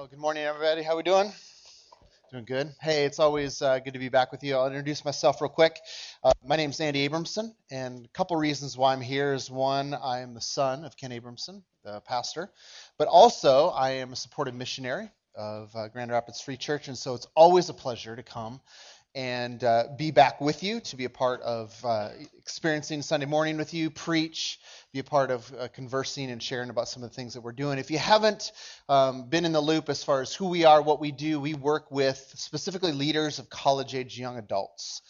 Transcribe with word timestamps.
Well, 0.00 0.08
good 0.08 0.18
morning, 0.18 0.44
everybody. 0.44 0.82
How 0.82 0.96
we 0.96 1.02
doing? 1.02 1.30
Doing 2.32 2.46
good. 2.46 2.72
Hey, 2.80 3.04
it's 3.04 3.18
always 3.18 3.60
uh, 3.60 3.80
good 3.80 3.92
to 3.92 3.98
be 3.98 4.08
back 4.08 4.32
with 4.32 4.42
you. 4.42 4.56
I'll 4.56 4.66
introduce 4.66 5.04
myself 5.04 5.42
real 5.42 5.50
quick. 5.50 5.78
Uh, 6.24 6.32
my 6.42 6.56
name 6.56 6.70
is 6.70 6.80
Andy 6.80 7.06
Abramson, 7.06 7.52
and 7.70 8.06
a 8.06 8.08
couple 8.14 8.34
reasons 8.38 8.78
why 8.78 8.94
I'm 8.94 9.02
here 9.02 9.34
is 9.34 9.50
one, 9.50 9.92
I 9.92 10.20
am 10.20 10.32
the 10.32 10.40
son 10.40 10.86
of 10.86 10.96
Ken 10.96 11.10
Abramson, 11.10 11.60
the 11.84 12.00
pastor, 12.00 12.50
but 12.96 13.08
also 13.08 13.68
I 13.68 13.90
am 13.90 14.14
a 14.14 14.16
supported 14.16 14.54
missionary 14.54 15.10
of 15.34 15.70
uh, 15.76 15.88
Grand 15.88 16.10
Rapids 16.10 16.40
Free 16.40 16.56
Church, 16.56 16.88
and 16.88 16.96
so 16.96 17.12
it's 17.12 17.26
always 17.36 17.68
a 17.68 17.74
pleasure 17.74 18.16
to 18.16 18.22
come 18.22 18.62
and 19.14 19.64
uh, 19.64 19.84
be 19.96 20.10
back 20.10 20.40
with 20.40 20.62
you, 20.62 20.80
to 20.80 20.96
be 20.96 21.04
a 21.04 21.10
part 21.10 21.40
of 21.42 21.74
uh, 21.84 22.10
experiencing 22.38 23.02
Sunday 23.02 23.26
morning 23.26 23.56
with 23.56 23.74
you, 23.74 23.90
preach, 23.90 24.60
be 24.92 25.00
a 25.00 25.04
part 25.04 25.30
of 25.30 25.52
uh, 25.58 25.68
conversing 25.68 26.30
and 26.30 26.42
sharing 26.42 26.70
about 26.70 26.88
some 26.88 27.02
of 27.02 27.10
the 27.10 27.14
things 27.14 27.34
that 27.34 27.40
we're 27.40 27.52
doing. 27.52 27.78
If 27.78 27.90
you 27.90 27.98
haven't 27.98 28.52
um, 28.88 29.28
been 29.28 29.44
in 29.44 29.52
the 29.52 29.60
loop 29.60 29.88
as 29.88 30.04
far 30.04 30.20
as 30.20 30.34
who 30.34 30.48
we 30.48 30.64
are, 30.64 30.80
what 30.80 31.00
we 31.00 31.10
do, 31.10 31.40
we 31.40 31.54
work 31.54 31.90
with 31.90 32.32
specifically 32.36 32.92
leaders 32.92 33.38
of 33.38 33.50
college 33.50 33.94
age 33.94 34.18
young 34.18 34.38
adults. 34.38 35.02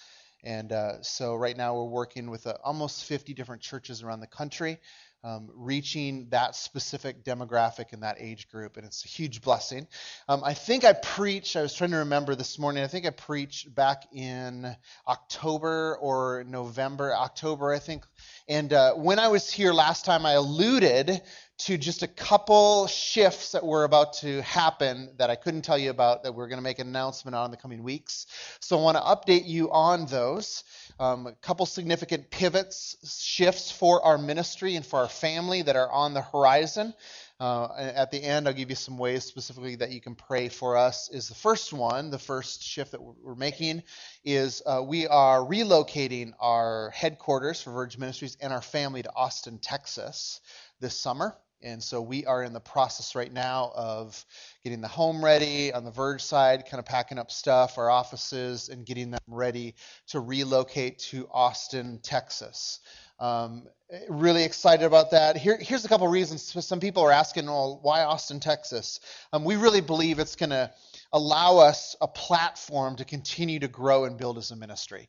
And 0.43 0.73
uh, 0.73 1.03
so 1.03 1.35
right 1.35 1.57
now 1.57 1.75
we're 1.75 1.85
working 1.85 2.31
with 2.31 2.47
uh, 2.47 2.55
almost 2.65 3.05
50 3.05 3.35
different 3.35 3.61
churches 3.61 4.03
around 4.03 4.21
the 4.21 4.27
country 4.27 4.79
um, 5.23 5.51
reaching 5.55 6.29
that 6.31 6.55
specific 6.55 7.25
demographic 7.25 7.93
and 7.93 8.03
that 8.03 8.17
age 8.19 8.49
group, 8.49 8.77
and 8.77 8.87
it's 8.87 9.05
a 9.05 9.09
huge 9.09 9.43
blessing. 9.43 9.87
Um, 10.29 10.43
I 10.45 10.55
think 10.55 10.85
I 10.85 10.93
preached, 10.93 11.57
I 11.57 11.63
was 11.63 11.75
trying 11.75 11.91
to 11.91 11.99
remember 11.99 12.35
this 12.35 12.59
morning, 12.59 12.83
I 12.83 12.87
think 12.87 13.07
I 13.07 13.11
preached 13.11 13.75
back 13.75 14.05
in 14.13 14.75
October 15.07 15.99
or 16.01 16.45
November, 16.47 17.15
October, 17.15 17.73
I 17.73 17.79
think. 17.79 18.05
And 18.49 18.73
uh, 18.73 18.95
when 18.95 19.19
I 19.19 19.29
was 19.29 19.51
here 19.51 19.73
last 19.73 20.05
time, 20.05 20.25
I 20.25 20.33
alluded 20.33 21.21
to 21.61 21.77
just 21.77 22.03
a 22.03 22.09
couple 22.09 22.87
shifts 22.87 23.53
that 23.53 23.65
were 23.65 23.85
about 23.85 24.15
to 24.15 24.41
happen 24.41 25.11
that 25.19 25.29
I 25.29 25.37
couldn't 25.37 25.61
tell 25.61 25.77
you 25.77 25.91
about 25.91 26.23
that 26.23 26.35
we're 26.35 26.49
going 26.49 26.59
to 26.59 26.63
make 26.63 26.79
an 26.79 26.89
announcement 26.89 27.35
on 27.35 27.47
in 27.47 27.51
the 27.51 27.59
coming 27.59 27.83
weeks. 27.83 28.27
So 28.61 28.79
I 28.79 28.83
want 28.83 28.97
to 28.97 29.03
update 29.03 29.47
you 29.47 29.71
on 29.71 30.07
those. 30.07 30.65
Um, 30.99 31.27
a 31.27 31.33
couple 31.33 31.67
significant 31.67 32.31
pivots, 32.31 32.97
shifts 33.23 33.71
for 33.71 34.03
our 34.03 34.17
ministry 34.17 34.77
and 34.77 34.87
for 34.87 35.01
our 35.01 35.09
family 35.09 35.61
that 35.61 35.77
are 35.77 35.91
on 35.91 36.15
the 36.15 36.23
horizon. 36.23 36.95
Uh, 37.39 37.69
at 37.77 38.11
the 38.11 38.23
end, 38.23 38.47
I'll 38.47 38.55
give 38.55 38.71
you 38.71 38.77
some 38.77 38.97
ways 38.97 39.25
specifically 39.25 39.77
that 39.77 39.91
you 39.91 40.01
can 40.01 40.15
pray 40.15 40.49
for 40.49 40.79
us. 40.79 41.11
Is 41.11 41.29
the 41.29 41.35
first 41.35 41.73
one, 41.75 42.11
the 42.11 42.19
first 42.19 42.63
shift 42.63 42.93
that 42.93 43.03
we're 43.03 43.35
making, 43.35 43.83
is 44.25 44.63
uh, 44.65 44.83
we 44.87 45.07
are 45.07 45.41
relocating 45.41 46.33
our 46.41 46.91
headquarters 46.91 47.63
for 47.63 47.73
Verge 47.73 47.99
Ministries 47.99 48.37
and 48.41 48.53
our 48.53 48.63
family 48.63 49.03
to 49.03 49.11
Austin, 49.15 49.59
Texas 49.59 50.41
this 50.81 50.99
summer. 50.99 51.37
And 51.63 51.83
so 51.83 52.01
we 52.01 52.25
are 52.27 52.43
in 52.43 52.53
the 52.53 52.61
process 52.61 53.15
right 53.15 53.33
now 53.33 53.73
of 53.75 54.25
getting 54.65 54.81
the 54.81 54.89
home 54.89 55.25
ready 55.25 55.73
on 55.73 55.85
the 55.85 55.91
Verge 55.91 56.23
side, 56.23 56.65
kind 56.67 56.79
of 56.79 56.87
packing 56.87 57.19
up 57.19 57.31
stuff, 57.31 57.79
our 57.79 57.91
offices, 57.91 58.69
and 58.69 58.87
getting 58.87 59.11
them 59.11 59.21
ready 59.27 59.75
to 60.09 60.21
relocate 60.21 60.99
to 61.11 61.29
Austin, 61.33 62.01
Texas. 62.03 62.81
Um, 63.19 63.65
really 64.09 64.45
excited 64.45 64.87
about 64.87 65.11
that. 65.11 65.37
Here, 65.37 65.59
here's 65.61 65.85
a 65.85 65.89
couple 65.89 66.09
reasons. 66.09 66.43
Some 66.65 66.81
people 66.81 67.03
are 67.03 67.13
asking, 67.13 67.47
well, 67.47 67.79
why 67.83 68.03
Austin, 68.03 68.41
Texas? 68.41 69.01
Um, 69.33 69.45
we 69.45 69.57
really 69.57 69.83
believe 69.83 70.19
it's 70.19 70.37
going 70.37 70.51
to 70.51 70.71
allow 71.13 71.59
us 71.59 71.97
a 72.01 72.09
platform 72.09 72.97
to 72.97 73.05
continue 73.05 73.59
to 73.59 73.69
grow 73.69 74.05
and 74.05 74.17
build 74.17 74.39
as 74.39 74.51
a 74.53 74.57
ministry. 74.57 75.09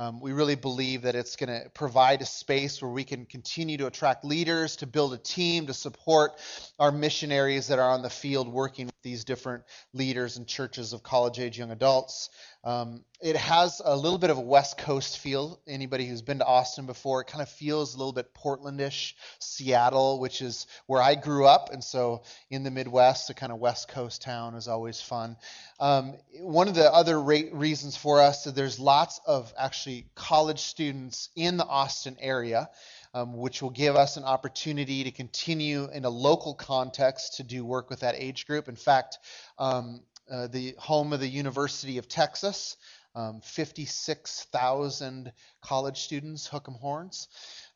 Um, 0.00 0.18
we 0.18 0.32
really 0.32 0.54
believe 0.54 1.02
that 1.02 1.14
it's 1.14 1.36
going 1.36 1.50
to 1.50 1.68
provide 1.74 2.22
a 2.22 2.24
space 2.24 2.80
where 2.80 2.90
we 2.90 3.04
can 3.04 3.26
continue 3.26 3.76
to 3.76 3.86
attract 3.86 4.24
leaders, 4.24 4.76
to 4.76 4.86
build 4.86 5.12
a 5.12 5.18
team, 5.18 5.66
to 5.66 5.74
support 5.74 6.32
our 6.78 6.90
missionaries 6.90 7.68
that 7.68 7.78
are 7.78 7.90
on 7.90 8.00
the 8.00 8.08
field 8.08 8.48
working 8.48 8.88
these 9.02 9.24
different 9.24 9.64
leaders 9.92 10.36
and 10.36 10.46
churches 10.46 10.92
of 10.92 11.02
college 11.02 11.38
age 11.38 11.58
young 11.58 11.70
adults. 11.70 12.30
Um, 12.62 13.04
it 13.22 13.36
has 13.36 13.80
a 13.84 13.96
little 13.96 14.18
bit 14.18 14.30
of 14.30 14.38
a 14.38 14.42
West 14.42 14.78
Coast 14.78 15.18
feel. 15.18 15.60
Anybody 15.66 16.06
who's 16.06 16.22
been 16.22 16.38
to 16.38 16.46
Austin 16.46 16.86
before, 16.86 17.20
it 17.20 17.26
kind 17.26 17.42
of 17.42 17.48
feels 17.48 17.94
a 17.94 17.98
little 17.98 18.12
bit 18.12 18.34
Portlandish, 18.34 19.14
Seattle, 19.38 20.20
which 20.20 20.42
is 20.42 20.66
where 20.86 21.02
I 21.02 21.14
grew 21.14 21.46
up, 21.46 21.70
and 21.72 21.82
so 21.82 22.22
in 22.50 22.62
the 22.62 22.70
Midwest, 22.70 23.30
a 23.30 23.34
kind 23.34 23.52
of 23.52 23.58
West 23.58 23.88
Coast 23.88 24.22
town 24.22 24.54
is 24.54 24.68
always 24.68 25.00
fun. 25.00 25.36
Um, 25.78 26.14
one 26.40 26.68
of 26.68 26.74
the 26.74 26.92
other 26.92 27.20
re- 27.20 27.50
reasons 27.52 27.96
for 27.96 28.20
us 28.20 28.46
is 28.46 28.54
there's 28.54 28.78
lots 28.78 29.20
of 29.26 29.52
actually 29.58 30.06
college 30.14 30.60
students 30.60 31.30
in 31.36 31.56
the 31.56 31.66
Austin 31.66 32.16
area. 32.20 32.68
Um, 33.12 33.36
which 33.36 33.60
will 33.60 33.70
give 33.70 33.96
us 33.96 34.16
an 34.16 34.22
opportunity 34.22 35.02
to 35.02 35.10
continue 35.10 35.90
in 35.90 36.04
a 36.04 36.08
local 36.10 36.54
context 36.54 37.38
to 37.38 37.42
do 37.42 37.64
work 37.64 37.90
with 37.90 38.00
that 38.00 38.14
age 38.16 38.46
group. 38.46 38.68
In 38.68 38.76
fact, 38.76 39.18
um, 39.58 40.02
uh, 40.30 40.46
the 40.46 40.76
home 40.78 41.12
of 41.12 41.18
the 41.18 41.26
University 41.26 41.98
of 41.98 42.06
Texas, 42.06 42.76
um, 43.16 43.40
56,000 43.40 45.32
college 45.60 46.00
students, 46.02 46.46
hook 46.46 46.66
'em 46.68 46.74
horns, 46.74 47.26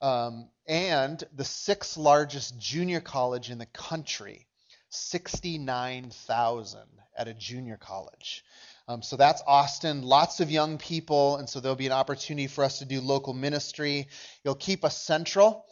um, 0.00 0.49
and 0.67 1.25
the 1.34 1.44
sixth 1.44 1.97
largest 1.97 2.56
junior 2.59 3.00
college 3.00 3.50
in 3.50 3.59
the 3.59 3.67
country, 3.67 4.47
69,000 4.91 6.89
at 7.17 7.27
a 7.27 7.34
junior 7.34 7.77
college. 7.77 8.44
Um, 8.87 9.03
so 9.03 9.17
that's 9.17 9.43
Austin, 9.47 10.03
lots 10.03 10.41
of 10.41 10.50
young 10.50 10.77
people, 10.78 11.37
and 11.37 11.49
so 11.49 11.61
there'll 11.61 11.77
be 11.77 11.87
an 11.87 11.93
opportunity 11.93 12.47
for 12.47 12.65
us 12.65 12.81
to 12.81 12.84
do 12.84 13.00
local 13.00 13.33
ministry. 13.33 14.09
You'll 14.45 14.55
keep 14.55 14.84
us 14.84 14.99
central. 14.99 15.67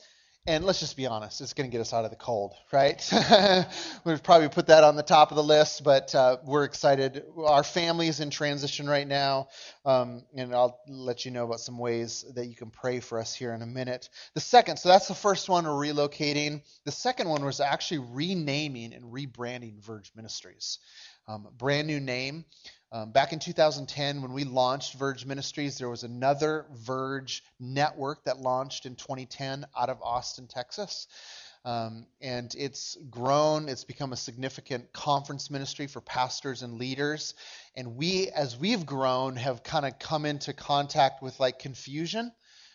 And 0.44 0.64
let's 0.64 0.80
just 0.80 0.96
be 0.96 1.06
honest, 1.06 1.40
it's 1.40 1.52
going 1.52 1.70
to 1.70 1.72
get 1.72 1.80
us 1.80 1.92
out 1.92 2.04
of 2.04 2.10
the 2.10 2.16
cold, 2.16 2.54
right? 2.72 3.00
We've 4.04 4.22
probably 4.24 4.48
put 4.48 4.66
that 4.66 4.82
on 4.82 4.96
the 4.96 5.04
top 5.04 5.30
of 5.30 5.36
the 5.36 5.42
list, 5.42 5.84
but 5.84 6.12
uh, 6.16 6.38
we're 6.44 6.64
excited. 6.64 7.22
Our 7.46 7.62
family 7.62 8.08
is 8.08 8.18
in 8.18 8.30
transition 8.30 8.88
right 8.88 9.06
now, 9.06 9.50
um, 9.84 10.24
and 10.34 10.52
I'll 10.52 10.80
let 10.88 11.24
you 11.24 11.30
know 11.30 11.44
about 11.44 11.60
some 11.60 11.78
ways 11.78 12.24
that 12.34 12.46
you 12.46 12.56
can 12.56 12.70
pray 12.70 12.98
for 12.98 13.20
us 13.20 13.32
here 13.32 13.54
in 13.54 13.62
a 13.62 13.66
minute. 13.66 14.08
The 14.34 14.40
second, 14.40 14.78
so 14.78 14.88
that's 14.88 15.06
the 15.06 15.14
first 15.14 15.48
one, 15.48 15.64
we're 15.64 15.70
relocating. 15.70 16.62
The 16.86 16.92
second 16.92 17.28
one 17.28 17.44
was 17.44 17.60
actually 17.60 18.04
renaming 18.10 18.94
and 18.94 19.12
rebranding 19.12 19.80
Verge 19.80 20.10
Ministries. 20.16 20.80
Um, 21.28 21.46
brand 21.56 21.86
new 21.86 22.00
name. 22.00 22.44
Um, 22.94 23.10
back 23.10 23.32
in 23.32 23.38
2010, 23.38 24.20
when 24.20 24.34
we 24.34 24.44
launched 24.44 24.98
Verge 24.98 25.25
Ministries, 25.25 25.78
there 25.78 25.88
was 25.88 26.03
another 26.03 26.66
Verge 26.75 27.42
network 27.58 28.22
that 28.25 28.38
launched 28.38 28.84
in 28.84 28.97
2010 28.97 29.64
out 29.75 29.88
of 29.88 30.03
Austin, 30.03 30.47
Texas. 30.47 31.08
Um, 31.64 32.06
and 32.20 32.54
it's 32.54 32.98
grown, 33.08 33.70
it's 33.70 33.84
become 33.84 34.12
a 34.12 34.16
significant 34.16 34.92
conference 34.92 35.50
ministry 35.50 35.86
for 35.86 36.02
pastors 36.02 36.60
and 36.60 36.75
leaders. 36.75 37.32
And 37.75 37.97
we, 37.97 38.28
as 38.28 38.58
we've 38.58 38.84
grown, 38.84 39.36
have 39.36 39.62
kind 39.62 39.86
of 39.86 39.98
come 39.98 40.26
into 40.26 40.52
contact 40.52 41.22
with 41.22 41.41
like 41.41 41.60
confusion 41.60 42.31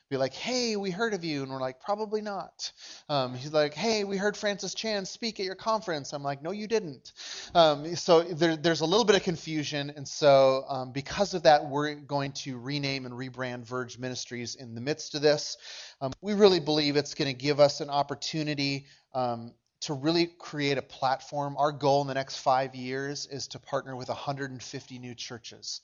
be 0.09 0.17
like, 0.17 0.33
hey, 0.33 0.75
we 0.75 0.89
heard 0.89 1.13
of 1.13 1.23
you. 1.23 1.43
And 1.43 1.51
we're 1.51 1.59
like, 1.59 1.79
probably 1.79 2.21
not. 2.21 2.71
Um, 3.09 3.35
he's 3.35 3.53
like, 3.53 3.73
hey, 3.73 4.03
we 4.03 4.17
heard 4.17 4.37
Francis 4.37 4.73
Chan 4.73 5.05
speak 5.05 5.39
at 5.39 5.45
your 5.45 5.55
conference. 5.55 6.13
I'm 6.13 6.23
like, 6.23 6.41
no, 6.41 6.51
you 6.51 6.67
didn't. 6.67 7.13
Um, 7.53 7.95
so 7.95 8.21
there, 8.21 8.55
there's 8.55 8.81
a 8.81 8.85
little 8.85 9.05
bit 9.05 9.15
of 9.15 9.23
confusion. 9.23 9.91
And 9.95 10.07
so 10.07 10.63
um, 10.69 10.91
because 10.91 11.33
of 11.33 11.43
that, 11.43 11.65
we're 11.69 11.95
going 11.95 12.31
to 12.33 12.57
rename 12.57 13.05
and 13.05 13.13
rebrand 13.13 13.65
Verge 13.65 13.97
Ministries 13.97 14.55
in 14.55 14.75
the 14.75 14.81
midst 14.81 15.15
of 15.15 15.21
this. 15.21 15.57
Um, 16.01 16.13
we 16.21 16.33
really 16.33 16.59
believe 16.59 16.95
it's 16.95 17.13
going 17.13 17.33
to 17.33 17.37
give 17.37 17.59
us 17.59 17.81
an 17.81 17.89
opportunity 17.89 18.85
um, 19.13 19.53
to 19.81 19.93
really 19.93 20.27
create 20.39 20.77
a 20.77 20.81
platform. 20.81 21.55
Our 21.57 21.71
goal 21.71 22.01
in 22.01 22.07
the 22.07 22.13
next 22.13 22.37
five 22.37 22.75
years 22.75 23.27
is 23.29 23.47
to 23.49 23.59
partner 23.59 23.95
with 23.95 24.07
150 24.07 24.99
new 24.99 25.15
churches. 25.15 25.81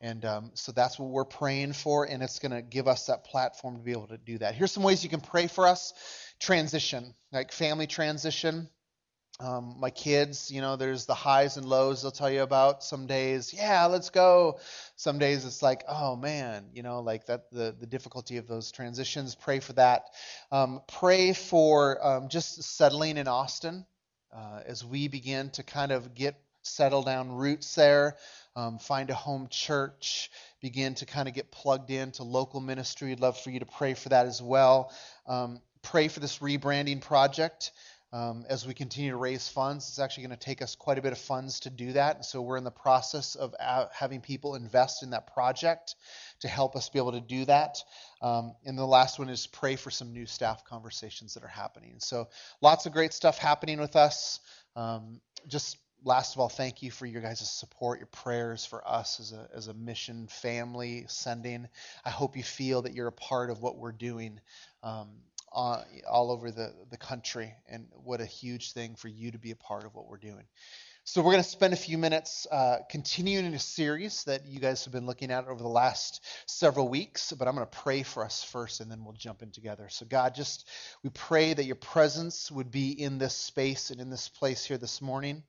And 0.00 0.24
um, 0.24 0.50
so 0.54 0.70
that's 0.70 0.98
what 0.98 1.10
we're 1.10 1.24
praying 1.24 1.72
for, 1.72 2.04
and 2.04 2.22
it's 2.22 2.38
going 2.38 2.52
to 2.52 2.62
give 2.62 2.86
us 2.86 3.06
that 3.06 3.24
platform 3.24 3.76
to 3.76 3.82
be 3.82 3.90
able 3.90 4.06
to 4.08 4.18
do 4.18 4.38
that. 4.38 4.54
Here's 4.54 4.70
some 4.70 4.84
ways 4.84 5.02
you 5.02 5.10
can 5.10 5.20
pray 5.20 5.48
for 5.48 5.66
us 5.66 5.92
transition, 6.40 7.14
like 7.32 7.50
family 7.50 7.88
transition. 7.88 8.68
Um, 9.40 9.76
my 9.78 9.90
kids, 9.90 10.50
you 10.50 10.60
know, 10.60 10.76
there's 10.76 11.06
the 11.06 11.14
highs 11.14 11.56
and 11.56 11.66
lows 11.66 12.02
they'll 12.02 12.10
tell 12.10 12.30
you 12.30 12.42
about. 12.42 12.82
Some 12.82 13.06
days, 13.06 13.52
yeah, 13.54 13.86
let's 13.86 14.10
go. 14.10 14.58
Some 14.96 15.18
days 15.18 15.44
it's 15.44 15.62
like, 15.62 15.84
oh 15.88 16.16
man, 16.16 16.66
you 16.72 16.82
know, 16.82 17.00
like 17.00 17.26
that 17.26 17.50
the 17.50 17.74
the 17.78 17.86
difficulty 17.86 18.36
of 18.36 18.48
those 18.48 18.72
transitions. 18.72 19.36
Pray 19.36 19.60
for 19.60 19.74
that. 19.74 20.06
Um, 20.50 20.80
pray 20.88 21.32
for 21.32 22.04
um, 22.04 22.28
just 22.28 22.62
settling 22.64 23.16
in 23.16 23.28
Austin 23.28 23.86
uh, 24.34 24.62
as 24.66 24.84
we 24.84 25.06
begin 25.06 25.50
to 25.50 25.62
kind 25.62 25.92
of 25.92 26.14
get 26.14 26.34
settle 26.62 27.02
down 27.02 27.32
roots 27.32 27.74
there 27.76 28.16
um, 28.58 28.78
find 28.80 29.08
a 29.08 29.14
home 29.14 29.46
church, 29.48 30.30
begin 30.60 30.96
to 30.96 31.06
kind 31.06 31.28
of 31.28 31.34
get 31.34 31.52
plugged 31.52 31.92
into 31.92 32.24
local 32.24 32.58
ministry. 32.58 33.12
I'd 33.12 33.20
love 33.20 33.38
for 33.38 33.50
you 33.50 33.60
to 33.60 33.66
pray 33.66 33.94
for 33.94 34.08
that 34.08 34.26
as 34.26 34.42
well. 34.42 34.92
Um, 35.28 35.60
pray 35.82 36.08
for 36.08 36.18
this 36.18 36.38
rebranding 36.38 37.00
project. 37.00 37.70
Um, 38.12 38.46
as 38.48 38.66
we 38.66 38.74
continue 38.74 39.12
to 39.12 39.16
raise 39.16 39.48
funds, 39.48 39.88
it's 39.88 40.00
actually 40.00 40.24
going 40.24 40.36
to 40.36 40.44
take 40.44 40.60
us 40.60 40.74
quite 40.74 40.98
a 40.98 41.02
bit 41.02 41.12
of 41.12 41.18
funds 41.18 41.60
to 41.60 41.70
do 41.70 41.92
that. 41.92 42.24
So 42.24 42.42
we're 42.42 42.56
in 42.56 42.64
the 42.64 42.70
process 42.72 43.36
of 43.36 43.54
having 43.92 44.22
people 44.22 44.56
invest 44.56 45.04
in 45.04 45.10
that 45.10 45.32
project 45.32 45.94
to 46.40 46.48
help 46.48 46.74
us 46.74 46.88
be 46.88 46.98
able 46.98 47.12
to 47.12 47.20
do 47.20 47.44
that. 47.44 47.78
Um, 48.22 48.56
and 48.64 48.76
the 48.76 48.86
last 48.86 49.20
one 49.20 49.28
is 49.28 49.46
pray 49.46 49.76
for 49.76 49.90
some 49.92 50.12
new 50.12 50.26
staff 50.26 50.64
conversations 50.64 51.34
that 51.34 51.44
are 51.44 51.48
happening. 51.48 51.96
So 51.98 52.28
lots 52.60 52.86
of 52.86 52.92
great 52.92 53.12
stuff 53.12 53.38
happening 53.38 53.78
with 53.78 53.94
us. 53.94 54.40
Um, 54.74 55.20
just 55.46 55.76
last 56.04 56.34
of 56.34 56.40
all, 56.40 56.48
thank 56.48 56.82
you 56.82 56.90
for 56.90 57.06
your 57.06 57.22
guys' 57.22 57.48
support, 57.50 57.98
your 57.98 58.06
prayers 58.06 58.64
for 58.64 58.86
us 58.86 59.20
as 59.20 59.32
a, 59.32 59.48
as 59.54 59.68
a 59.68 59.74
mission 59.74 60.28
family 60.28 61.04
sending. 61.08 61.68
I 62.04 62.10
hope 62.10 62.36
you 62.36 62.42
feel 62.42 62.82
that 62.82 62.94
you're 62.94 63.08
a 63.08 63.12
part 63.12 63.50
of 63.50 63.60
what 63.60 63.76
we're 63.76 63.92
doing 63.92 64.40
um, 64.82 65.08
all, 65.50 65.84
all 66.08 66.30
over 66.30 66.50
the, 66.50 66.72
the 66.90 66.96
country, 66.96 67.54
and 67.68 67.86
what 68.04 68.20
a 68.20 68.26
huge 68.26 68.72
thing 68.72 68.94
for 68.94 69.08
you 69.08 69.30
to 69.32 69.38
be 69.38 69.50
a 69.50 69.56
part 69.56 69.84
of 69.84 69.94
what 69.94 70.08
we're 70.08 70.18
doing. 70.18 70.44
So, 71.04 71.22
we're 71.22 71.32
going 71.32 71.42
to 71.42 71.48
spend 71.48 71.72
a 71.72 71.76
few 71.76 71.96
minutes 71.96 72.46
uh, 72.50 72.80
continuing 72.90 73.46
a 73.54 73.58
series 73.58 74.24
that 74.24 74.44
you 74.44 74.60
guys 74.60 74.84
have 74.84 74.92
been 74.92 75.06
looking 75.06 75.30
at 75.30 75.48
over 75.48 75.62
the 75.62 75.66
last 75.66 76.22
several 76.44 76.86
weeks. 76.86 77.32
But 77.32 77.48
I'm 77.48 77.54
going 77.54 77.66
to 77.66 77.78
pray 77.78 78.02
for 78.02 78.22
us 78.22 78.44
first, 78.44 78.80
and 78.80 78.90
then 78.90 79.02
we'll 79.02 79.14
jump 79.14 79.40
in 79.40 79.50
together. 79.50 79.88
So, 79.88 80.04
God, 80.04 80.34
just 80.34 80.68
we 81.02 81.08
pray 81.08 81.54
that 81.54 81.64
your 81.64 81.76
presence 81.76 82.52
would 82.52 82.70
be 82.70 82.90
in 82.90 83.16
this 83.16 83.34
space 83.34 83.88
and 83.88 84.02
in 84.02 84.10
this 84.10 84.28
place 84.28 84.66
here 84.66 84.76
this 84.76 85.00
morning. 85.00 85.44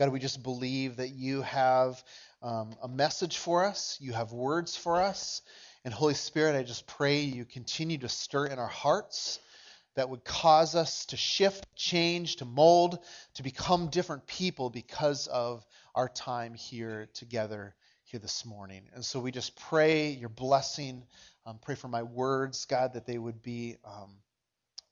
God, 0.00 0.12
we 0.12 0.18
just 0.18 0.42
believe 0.42 0.96
that 0.96 1.10
you 1.10 1.42
have 1.42 2.02
um, 2.42 2.70
a 2.82 2.88
message 2.88 3.36
for 3.36 3.66
us, 3.66 3.98
you 4.00 4.14
have 4.14 4.32
words 4.32 4.74
for 4.74 5.02
us. 5.02 5.42
And 5.84 5.92
Holy 5.92 6.14
Spirit, 6.14 6.56
I 6.56 6.62
just 6.62 6.86
pray 6.86 7.20
you 7.20 7.44
continue 7.44 7.98
to 7.98 8.08
stir 8.08 8.46
in 8.46 8.58
our 8.58 8.66
hearts 8.66 9.40
that 9.96 10.08
would 10.08 10.24
cause 10.24 10.74
us 10.74 11.04
to 11.06 11.18
shift, 11.18 11.66
change, 11.76 12.36
to 12.36 12.46
mold, 12.46 12.98
to 13.34 13.42
become 13.42 13.88
different 13.88 14.26
people 14.26 14.70
because 14.70 15.26
of 15.26 15.66
our 15.94 16.08
time 16.08 16.54
here 16.54 17.10
together 17.12 17.74
here 18.04 18.20
this 18.20 18.46
morning. 18.46 18.88
And 18.94 19.04
so 19.04 19.20
we 19.20 19.30
just 19.30 19.54
pray 19.54 20.12
your 20.12 20.30
blessing. 20.30 21.02
Um, 21.44 21.58
pray 21.60 21.74
for 21.74 21.88
my 21.88 22.04
words, 22.04 22.64
God, 22.64 22.94
that 22.94 23.04
they 23.04 23.18
would 23.18 23.42
be 23.42 23.76
um, 23.84 24.12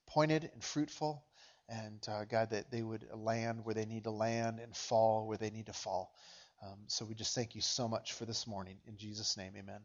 pointed 0.05 0.51
and 0.53 0.63
fruitful. 0.63 1.23
And 1.69 1.99
uh, 2.07 2.25
God, 2.25 2.49
that 2.51 2.71
they 2.71 2.81
would 2.81 3.05
land 3.13 3.61
where 3.63 3.75
they 3.75 3.85
need 3.85 4.03
to 4.05 4.11
land 4.11 4.59
and 4.59 4.75
fall 4.75 5.27
where 5.27 5.37
they 5.37 5.49
need 5.49 5.67
to 5.67 5.73
fall. 5.73 6.11
Um, 6.61 6.77
so 6.87 7.05
we 7.05 7.15
just 7.15 7.33
thank 7.35 7.55
you 7.55 7.61
so 7.61 7.87
much 7.87 8.13
for 8.13 8.25
this 8.25 8.45
morning. 8.45 8.77
In 8.85 8.97
Jesus' 8.97 9.37
name, 9.37 9.53
amen. 9.57 9.79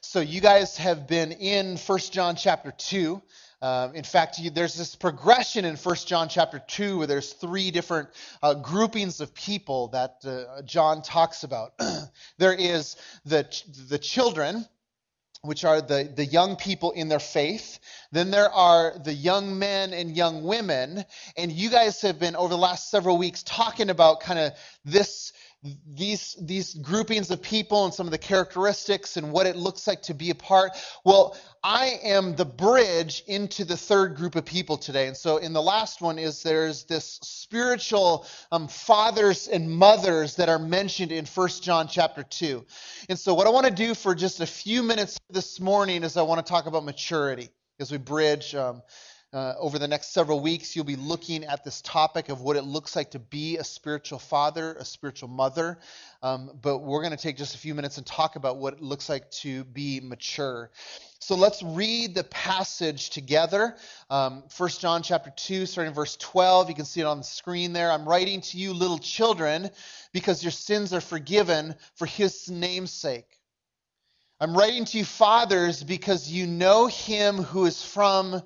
So 0.00 0.20
you 0.20 0.40
guys 0.40 0.76
have 0.76 1.08
been 1.08 1.32
in 1.32 1.76
First 1.76 2.12
John 2.12 2.36
chapter 2.36 2.72
2. 2.76 3.20
Um, 3.60 3.94
in 3.94 4.04
fact, 4.04 4.38
you, 4.38 4.50
there's 4.50 4.74
this 4.74 4.94
progression 4.94 5.64
in 5.64 5.76
First 5.76 6.06
John 6.06 6.28
chapter 6.28 6.60
2 6.64 6.98
where 6.98 7.06
there's 7.08 7.32
three 7.32 7.72
different 7.72 8.08
uh, 8.40 8.54
groupings 8.54 9.20
of 9.20 9.34
people 9.34 9.88
that 9.88 10.16
uh, 10.24 10.62
John 10.62 11.02
talks 11.02 11.42
about. 11.42 11.72
there 12.38 12.54
is 12.54 12.96
the, 13.24 13.44
the 13.88 13.98
children, 13.98 14.64
which 15.44 15.64
are 15.64 15.80
the, 15.80 16.08
the 16.14 16.24
young 16.24 16.54
people 16.54 16.92
in 16.92 17.08
their 17.08 17.18
faith. 17.18 17.80
Then 18.12 18.30
there 18.30 18.48
are 18.48 18.96
the 19.02 19.12
young 19.12 19.58
men 19.58 19.92
and 19.92 20.16
young 20.16 20.44
women. 20.44 21.04
And 21.36 21.50
you 21.50 21.68
guys 21.68 22.00
have 22.02 22.20
been, 22.20 22.36
over 22.36 22.50
the 22.50 22.56
last 22.56 22.92
several 22.92 23.18
weeks, 23.18 23.42
talking 23.42 23.90
about 23.90 24.20
kind 24.20 24.38
of 24.38 24.52
this 24.84 25.32
these 25.94 26.36
these 26.40 26.74
groupings 26.74 27.30
of 27.30 27.40
people 27.40 27.84
and 27.84 27.94
some 27.94 28.06
of 28.06 28.10
the 28.10 28.18
characteristics 28.18 29.16
and 29.16 29.30
what 29.30 29.46
it 29.46 29.54
looks 29.54 29.86
like 29.86 30.02
to 30.02 30.14
be 30.14 30.30
a 30.30 30.34
part. 30.34 30.72
Well 31.04 31.36
i 31.62 32.00
am 32.02 32.34
the 32.34 32.44
bridge 32.44 33.22
into 33.28 33.64
the 33.64 33.76
third 33.76 34.16
group 34.16 34.34
of 34.34 34.44
people 34.44 34.76
today. 34.76 35.06
And 35.06 35.16
so 35.16 35.36
in 35.36 35.52
the 35.52 35.62
last 35.62 36.00
one 36.00 36.18
is 36.18 36.42
there's 36.42 36.82
this 36.84 37.20
spiritual 37.22 38.26
um, 38.50 38.66
fathers 38.66 39.46
and 39.46 39.70
mothers 39.70 40.34
that 40.36 40.48
are 40.48 40.58
mentioned 40.58 41.12
in 41.12 41.24
First 41.24 41.62
john 41.62 41.86
chapter 41.86 42.24
2 42.24 42.64
and 43.08 43.18
so 43.18 43.32
what 43.32 43.46
i 43.46 43.50
want 43.50 43.66
to 43.66 43.72
do 43.72 43.94
for 43.94 44.14
just 44.14 44.40
a 44.40 44.46
few 44.46 44.82
minutes 44.82 45.18
this 45.30 45.60
morning 45.60 46.02
is 46.02 46.16
i 46.16 46.22
want 46.22 46.44
to 46.44 46.50
talk 46.50 46.66
about 46.66 46.84
maturity 46.84 47.50
as 47.78 47.92
we 47.92 47.98
bridge 47.98 48.54
um, 48.54 48.82
uh, 49.32 49.54
over 49.58 49.78
the 49.78 49.88
next 49.88 50.12
several 50.12 50.40
weeks, 50.40 50.76
you'll 50.76 50.84
be 50.84 50.96
looking 50.96 51.44
at 51.44 51.64
this 51.64 51.80
topic 51.80 52.28
of 52.28 52.42
what 52.42 52.56
it 52.56 52.64
looks 52.64 52.94
like 52.94 53.10
to 53.12 53.18
be 53.18 53.56
a 53.56 53.64
spiritual 53.64 54.18
father, 54.18 54.74
a 54.78 54.84
spiritual 54.84 55.28
mother. 55.28 55.78
Um, 56.22 56.50
but 56.60 56.78
we're 56.78 57.00
going 57.00 57.16
to 57.16 57.22
take 57.22 57.38
just 57.38 57.54
a 57.54 57.58
few 57.58 57.74
minutes 57.74 57.96
and 57.96 58.06
talk 58.06 58.36
about 58.36 58.58
what 58.58 58.74
it 58.74 58.82
looks 58.82 59.08
like 59.08 59.30
to 59.30 59.64
be 59.64 60.00
mature. 60.00 60.70
So 61.18 61.34
let's 61.34 61.62
read 61.62 62.14
the 62.14 62.24
passage 62.24 63.08
together. 63.10 63.76
Um, 64.10 64.44
1 64.54 64.68
John 64.80 65.02
chapter 65.02 65.32
2, 65.34 65.64
starting 65.64 65.94
verse 65.94 66.16
12. 66.16 66.68
You 66.68 66.74
can 66.74 66.84
see 66.84 67.00
it 67.00 67.04
on 67.04 67.18
the 67.18 67.24
screen 67.24 67.72
there. 67.72 67.90
I'm 67.90 68.06
writing 68.06 68.42
to 68.42 68.58
you, 68.58 68.74
little 68.74 68.98
children, 68.98 69.70
because 70.12 70.44
your 70.44 70.50
sins 70.50 70.92
are 70.92 71.00
forgiven 71.00 71.74
for 71.94 72.04
his 72.04 72.50
name's 72.50 72.92
sake. 72.92 73.38
I'm 74.40 74.56
writing 74.56 74.84
to 74.86 74.98
you, 74.98 75.04
fathers, 75.04 75.82
because 75.84 76.28
you 76.28 76.48
know 76.48 76.88
him 76.88 77.36
who 77.36 77.64
is 77.64 77.80
from 77.80 78.42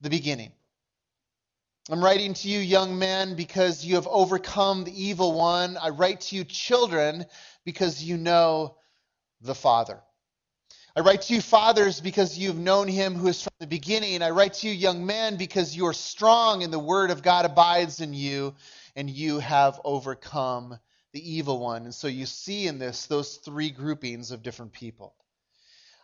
the 0.00 0.10
beginning. 0.10 0.52
I'm 1.90 2.04
writing 2.04 2.34
to 2.34 2.48
you, 2.48 2.58
young 2.58 2.98
men, 2.98 3.34
because 3.34 3.84
you 3.84 3.94
have 3.94 4.06
overcome 4.06 4.84
the 4.84 5.04
evil 5.04 5.32
one. 5.32 5.78
I 5.78 5.88
write 5.88 6.20
to 6.22 6.36
you, 6.36 6.44
children, 6.44 7.24
because 7.64 8.02
you 8.02 8.18
know 8.18 8.76
the 9.40 9.54
Father. 9.54 9.98
I 10.94 11.00
write 11.00 11.22
to 11.22 11.34
you, 11.34 11.40
fathers, 11.40 12.00
because 12.00 12.36
you've 12.36 12.58
known 12.58 12.88
him 12.88 13.14
who 13.14 13.28
is 13.28 13.42
from 13.42 13.52
the 13.60 13.66
beginning. 13.66 14.20
I 14.20 14.30
write 14.30 14.54
to 14.54 14.68
you, 14.68 14.74
young 14.74 15.06
men, 15.06 15.36
because 15.36 15.76
you 15.76 15.86
are 15.86 15.94
strong 15.94 16.62
and 16.62 16.72
the 16.72 16.78
word 16.78 17.10
of 17.10 17.22
God 17.22 17.44
abides 17.44 18.00
in 18.00 18.12
you, 18.12 18.54
and 18.96 19.08
you 19.08 19.38
have 19.38 19.80
overcome 19.84 20.78
the 21.12 21.36
evil 21.36 21.58
one. 21.58 21.84
And 21.84 21.94
so 21.94 22.08
you 22.08 22.26
see 22.26 22.66
in 22.66 22.78
this 22.78 23.06
those 23.06 23.36
three 23.36 23.70
groupings 23.70 24.30
of 24.30 24.42
different 24.42 24.72
people. 24.72 25.14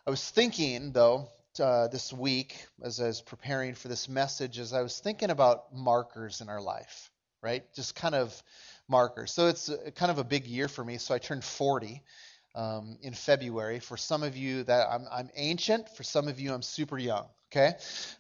I 0.07 0.11
was 0.11 0.31
thinking, 0.31 0.93
though, 0.93 1.29
uh, 1.61 1.89
this 1.89 2.13
week 2.13 2.67
as 2.83 3.01
I 3.01 3.07
was 3.07 3.21
preparing 3.21 3.75
for 3.75 3.89
this 3.89 4.09
message 4.09 4.59
as 4.59 4.73
I 4.73 4.83
was 4.83 4.99
thinking 4.99 5.31
about 5.31 5.75
markers 5.75 6.41
in 6.41 6.49
our 6.49 6.61
life, 6.61 7.11
right? 7.43 7.65
Just 7.75 7.95
kind 7.95 8.15
of 8.15 8.43
markers. 8.89 9.33
So 9.33 9.49
it's 9.49 9.69
a, 9.69 9.91
kind 9.91 10.11
of 10.11 10.19
a 10.19 10.25
big 10.25 10.47
year 10.47 10.69
for 10.69 10.85
me. 10.85 10.99
So 10.99 11.15
I 11.15 11.19
turned 11.19 11.45
40 11.45 12.03
um, 12.55 12.99
in 13.03 13.15
February. 13.15 13.81
For 13.81 13.97
some 13.97 14.23
of 14.23 14.37
you, 14.37 14.65
that 14.65 14.89
I'm, 14.91 15.07
I'm 15.11 15.31
ancient. 15.35 15.89
For 15.91 16.03
some 16.03 16.29
of 16.29 16.41
you, 16.41 16.53
I'm 16.53 16.63
super 16.63 16.99
young. 16.99 17.27
Okay, 17.55 17.75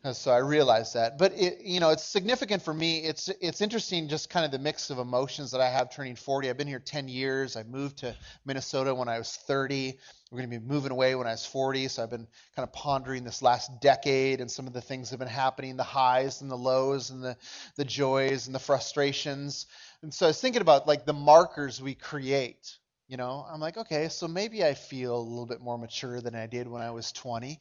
uh, 0.05 0.13
so 0.13 0.31
I 0.31 0.37
realize 0.39 0.93
that, 0.93 1.19
but 1.19 1.33
it, 1.33 1.61
you 1.61 1.81
know, 1.81 1.91
it's 1.91 2.05
significant 2.05 2.63
for 2.63 2.73
me. 2.73 2.99
It's 3.01 3.29
it's 3.41 3.61
interesting, 3.61 4.07
just 4.07 4.31
kind 4.31 4.45
of 4.47 4.53
the 4.53 4.61
mix 4.61 4.91
of 4.91 5.01
emotions 5.01 5.51
that 5.51 5.61
I 5.61 5.69
have 5.71 5.91
turning 5.93 6.15
40. 6.15 6.49
I've 6.49 6.57
been 6.57 6.69
here 6.69 6.79
10 6.79 7.09
years. 7.09 7.57
I 7.57 7.65
moved 7.65 7.99
to 7.99 8.15
Minnesota 8.45 8.95
when 8.95 9.09
I 9.09 9.19
was 9.19 9.35
30. 9.35 9.99
We're 10.31 10.39
going 10.39 10.51
to 10.51 10.61
be 10.61 10.65
moving 10.65 10.93
away 10.93 11.17
when 11.17 11.27
I 11.27 11.33
was 11.33 11.45
40. 11.45 11.89
So 11.89 12.05
I've 12.05 12.11
been 12.11 12.29
kind 12.55 12.63
of 12.69 12.73
pondering 12.73 13.25
this 13.25 13.43
last 13.43 13.81
decade 13.81 14.41
and 14.41 14.49
some 14.49 14.69
of 14.69 14.73
the 14.73 14.81
things 14.81 15.11
that 15.11 15.15
have 15.15 15.27
been 15.27 15.35
happening, 15.35 15.77
the 15.77 15.83
highs 15.83 16.41
and 16.41 16.49
the 16.49 16.57
lows 16.57 17.11
and 17.11 17.21
the 17.21 17.37
the 17.75 17.85
joys 17.85 18.47
and 18.47 18.55
the 18.55 18.61
frustrations. 18.61 19.67
And 20.03 20.15
so 20.15 20.27
I 20.27 20.29
was 20.29 20.41
thinking 20.41 20.63
about 20.63 20.87
like 20.87 21.07
the 21.07 21.13
markers 21.13 21.83
we 21.83 21.97
create. 21.97 22.79
You 23.09 23.19
know, 23.19 23.45
I'm 23.53 23.61
like, 23.61 23.77
okay, 23.77 24.09
so 24.09 24.27
maybe 24.27 24.65
I 24.65 24.73
feel 24.75 25.17
a 25.17 25.21
little 25.21 25.45
bit 25.45 25.61
more 25.61 25.77
mature 25.77 26.23
than 26.23 26.35
I 26.35 26.47
did 26.47 26.67
when 26.67 26.81
I 26.81 26.91
was 26.91 27.13
20. 27.13 27.61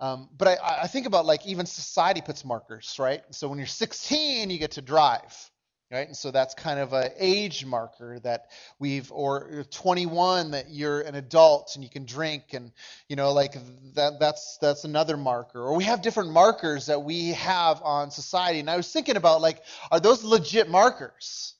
Um, 0.00 0.28
but 0.36 0.48
I, 0.48 0.80
I 0.82 0.86
think 0.86 1.06
about 1.06 1.26
like 1.26 1.46
even 1.46 1.66
society 1.66 2.20
puts 2.20 2.44
markers, 2.44 2.96
right? 2.98 3.22
So 3.30 3.48
when 3.48 3.58
you're 3.58 3.66
16, 3.66 4.50
you 4.50 4.58
get 4.58 4.72
to 4.72 4.82
drive, 4.82 5.50
right? 5.90 6.06
And 6.06 6.16
so 6.16 6.30
that's 6.30 6.54
kind 6.54 6.80
of 6.80 6.92
a 6.92 7.10
age 7.18 7.64
marker 7.64 8.18
that 8.20 8.50
we've, 8.78 9.10
or 9.12 9.64
21 9.70 10.50
that 10.52 10.70
you're 10.70 11.00
an 11.02 11.14
adult 11.14 11.72
and 11.74 11.84
you 11.84 11.90
can 11.90 12.04
drink, 12.04 12.52
and 12.52 12.72
you 13.08 13.16
know, 13.16 13.32
like 13.32 13.54
that. 13.94 14.18
That's 14.18 14.58
that's 14.60 14.84
another 14.84 15.16
marker. 15.16 15.62
Or 15.62 15.76
we 15.76 15.84
have 15.84 16.02
different 16.02 16.30
markers 16.30 16.86
that 16.86 17.02
we 17.02 17.30
have 17.30 17.80
on 17.82 18.10
society. 18.10 18.58
And 18.60 18.68
I 18.70 18.76
was 18.76 18.92
thinking 18.92 19.16
about 19.16 19.40
like, 19.40 19.62
are 19.90 20.00
those 20.00 20.24
legit 20.24 20.68
markers? 20.68 21.54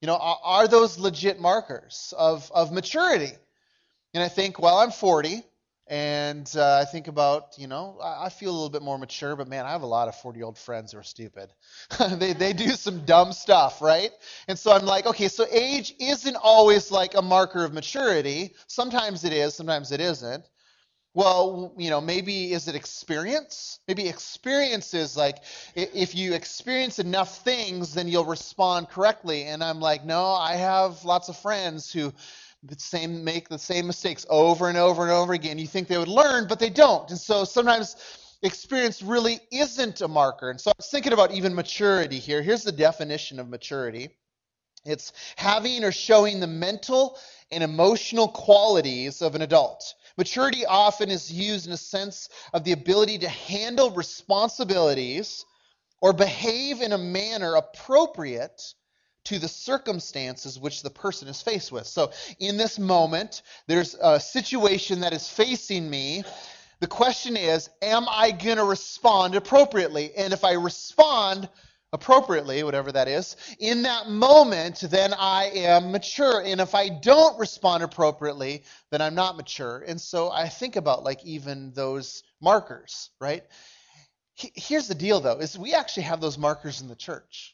You 0.00 0.06
know, 0.08 0.16
are, 0.16 0.38
are 0.42 0.68
those 0.68 0.98
legit 0.98 1.40
markers 1.40 2.12
of 2.18 2.50
of 2.52 2.72
maturity? 2.72 3.32
And 4.12 4.22
I 4.22 4.28
think, 4.28 4.60
well, 4.60 4.78
I'm 4.78 4.92
40. 4.92 5.42
And 5.86 6.50
uh, 6.56 6.78
I 6.80 6.86
think 6.86 7.08
about, 7.08 7.58
you 7.58 7.66
know, 7.66 7.98
I, 8.02 8.26
I, 8.26 8.28
feel 8.30 8.50
a 8.50 8.54
little 8.54 8.70
bit 8.70 8.80
more 8.80 8.98
mature, 8.98 9.36
but 9.36 9.48
man, 9.48 9.66
I 9.66 9.72
have 9.72 9.82
a 9.82 9.86
lot 9.86 10.08
of 10.08 10.14
40 10.16 10.38
year 10.38 10.46
old 10.46 10.56
friends 10.56 10.92
who 10.92 10.98
are 10.98 11.02
stupid. 11.02 11.52
they, 12.12 12.32
they 12.32 12.54
do 12.54 12.70
some 12.70 13.04
dumb 13.04 13.34
stuff, 13.34 13.82
right? 13.82 14.10
And 14.48 14.58
so 14.58 14.72
I'm 14.72 14.86
like, 14.86 15.04
okay, 15.06 15.28
so 15.28 15.44
age 15.50 15.94
isn't 16.00 16.36
always 16.36 16.90
like 16.90 17.14
a 17.14 17.22
marker 17.22 17.64
of 17.64 17.74
maturity. 17.74 18.54
Sometimes 18.66 19.24
it 19.24 19.34
is, 19.34 19.54
sometimes 19.54 19.92
it 19.92 20.00
isn't. 20.00 20.44
Well, 21.12 21.72
you 21.76 21.90
know, 21.90 22.00
maybe 22.00 22.52
is 22.52 22.66
it 22.66 22.74
experience? 22.74 23.78
Maybe 23.86 24.08
experience 24.08 24.94
is 24.94 25.16
like 25.16 25.36
if 25.76 26.14
you 26.14 26.32
experience 26.34 26.98
enough 26.98 27.44
things, 27.44 27.94
then 27.94 28.08
you'll 28.08 28.24
respond 28.24 28.88
correctly. 28.88 29.44
And 29.44 29.62
I'm 29.62 29.80
like, 29.80 30.04
no, 30.04 30.32
I 30.32 30.54
have 30.54 31.04
lots 31.04 31.28
of 31.28 31.36
friends 31.36 31.92
who 31.92 32.12
the 32.64 32.78
same 32.78 33.24
make 33.24 33.48
the 33.48 33.58
same 33.58 33.86
mistakes 33.86 34.24
over 34.30 34.68
and 34.68 34.78
over 34.78 35.02
and 35.02 35.10
over 35.10 35.32
again. 35.32 35.58
You 35.58 35.66
think 35.66 35.88
they 35.88 35.98
would 35.98 36.08
learn, 36.08 36.46
but 36.48 36.58
they 36.58 36.70
don't. 36.70 37.08
And 37.10 37.18
so 37.18 37.44
sometimes 37.44 37.96
experience 38.42 39.02
really 39.02 39.40
isn't 39.52 40.00
a 40.00 40.08
marker. 40.08 40.50
And 40.50 40.60
so 40.60 40.70
I 40.70 40.74
was 40.78 40.88
thinking 40.88 41.12
about 41.12 41.32
even 41.32 41.54
maturity 41.54 42.18
here. 42.18 42.42
Here's 42.42 42.64
the 42.64 42.72
definition 42.72 43.38
of 43.38 43.48
maturity. 43.48 44.10
It's 44.84 45.12
having 45.36 45.84
or 45.84 45.92
showing 45.92 46.40
the 46.40 46.46
mental 46.46 47.18
and 47.50 47.62
emotional 47.62 48.28
qualities 48.28 49.22
of 49.22 49.34
an 49.34 49.42
adult. 49.42 49.94
Maturity 50.16 50.66
often 50.66 51.10
is 51.10 51.32
used 51.32 51.66
in 51.66 51.72
a 51.72 51.78
sense 51.78 52.28
of 52.52 52.64
the 52.64 52.72
ability 52.72 53.18
to 53.18 53.28
handle 53.28 53.90
responsibilities 53.90 55.44
or 56.00 56.12
behave 56.12 56.82
in 56.82 56.92
a 56.92 56.98
manner 56.98 57.54
appropriate 57.54 58.74
to 59.24 59.38
the 59.38 59.48
circumstances 59.48 60.58
which 60.58 60.82
the 60.82 60.90
person 60.90 61.28
is 61.28 61.42
faced 61.42 61.72
with. 61.72 61.86
So, 61.86 62.12
in 62.38 62.56
this 62.56 62.78
moment, 62.78 63.42
there's 63.66 63.94
a 64.00 64.20
situation 64.20 65.00
that 65.00 65.12
is 65.12 65.28
facing 65.28 65.88
me. 65.88 66.24
The 66.80 66.86
question 66.86 67.36
is, 67.36 67.70
am 67.82 68.06
I 68.08 68.30
going 68.30 68.58
to 68.58 68.64
respond 68.64 69.34
appropriately? 69.34 70.14
And 70.16 70.32
if 70.32 70.44
I 70.44 70.52
respond 70.52 71.48
appropriately, 71.94 72.64
whatever 72.64 72.90
that 72.90 73.06
is, 73.06 73.36
in 73.60 73.82
that 73.82 74.08
moment, 74.08 74.80
then 74.90 75.14
I 75.14 75.50
am 75.54 75.92
mature. 75.92 76.42
And 76.44 76.60
if 76.60 76.74
I 76.74 76.88
don't 76.88 77.38
respond 77.38 77.84
appropriately, 77.84 78.64
then 78.90 79.00
I'm 79.00 79.14
not 79.14 79.36
mature. 79.36 79.84
And 79.86 80.00
so 80.00 80.30
I 80.30 80.48
think 80.48 80.74
about 80.74 81.04
like 81.04 81.24
even 81.24 81.72
those 81.72 82.24
markers, 82.40 83.10
right? 83.20 83.44
Here's 84.34 84.88
the 84.88 84.94
deal 84.96 85.20
though, 85.20 85.38
is 85.38 85.56
we 85.56 85.72
actually 85.72 86.02
have 86.02 86.20
those 86.20 86.36
markers 86.36 86.80
in 86.80 86.88
the 86.88 86.96
church. 86.96 87.53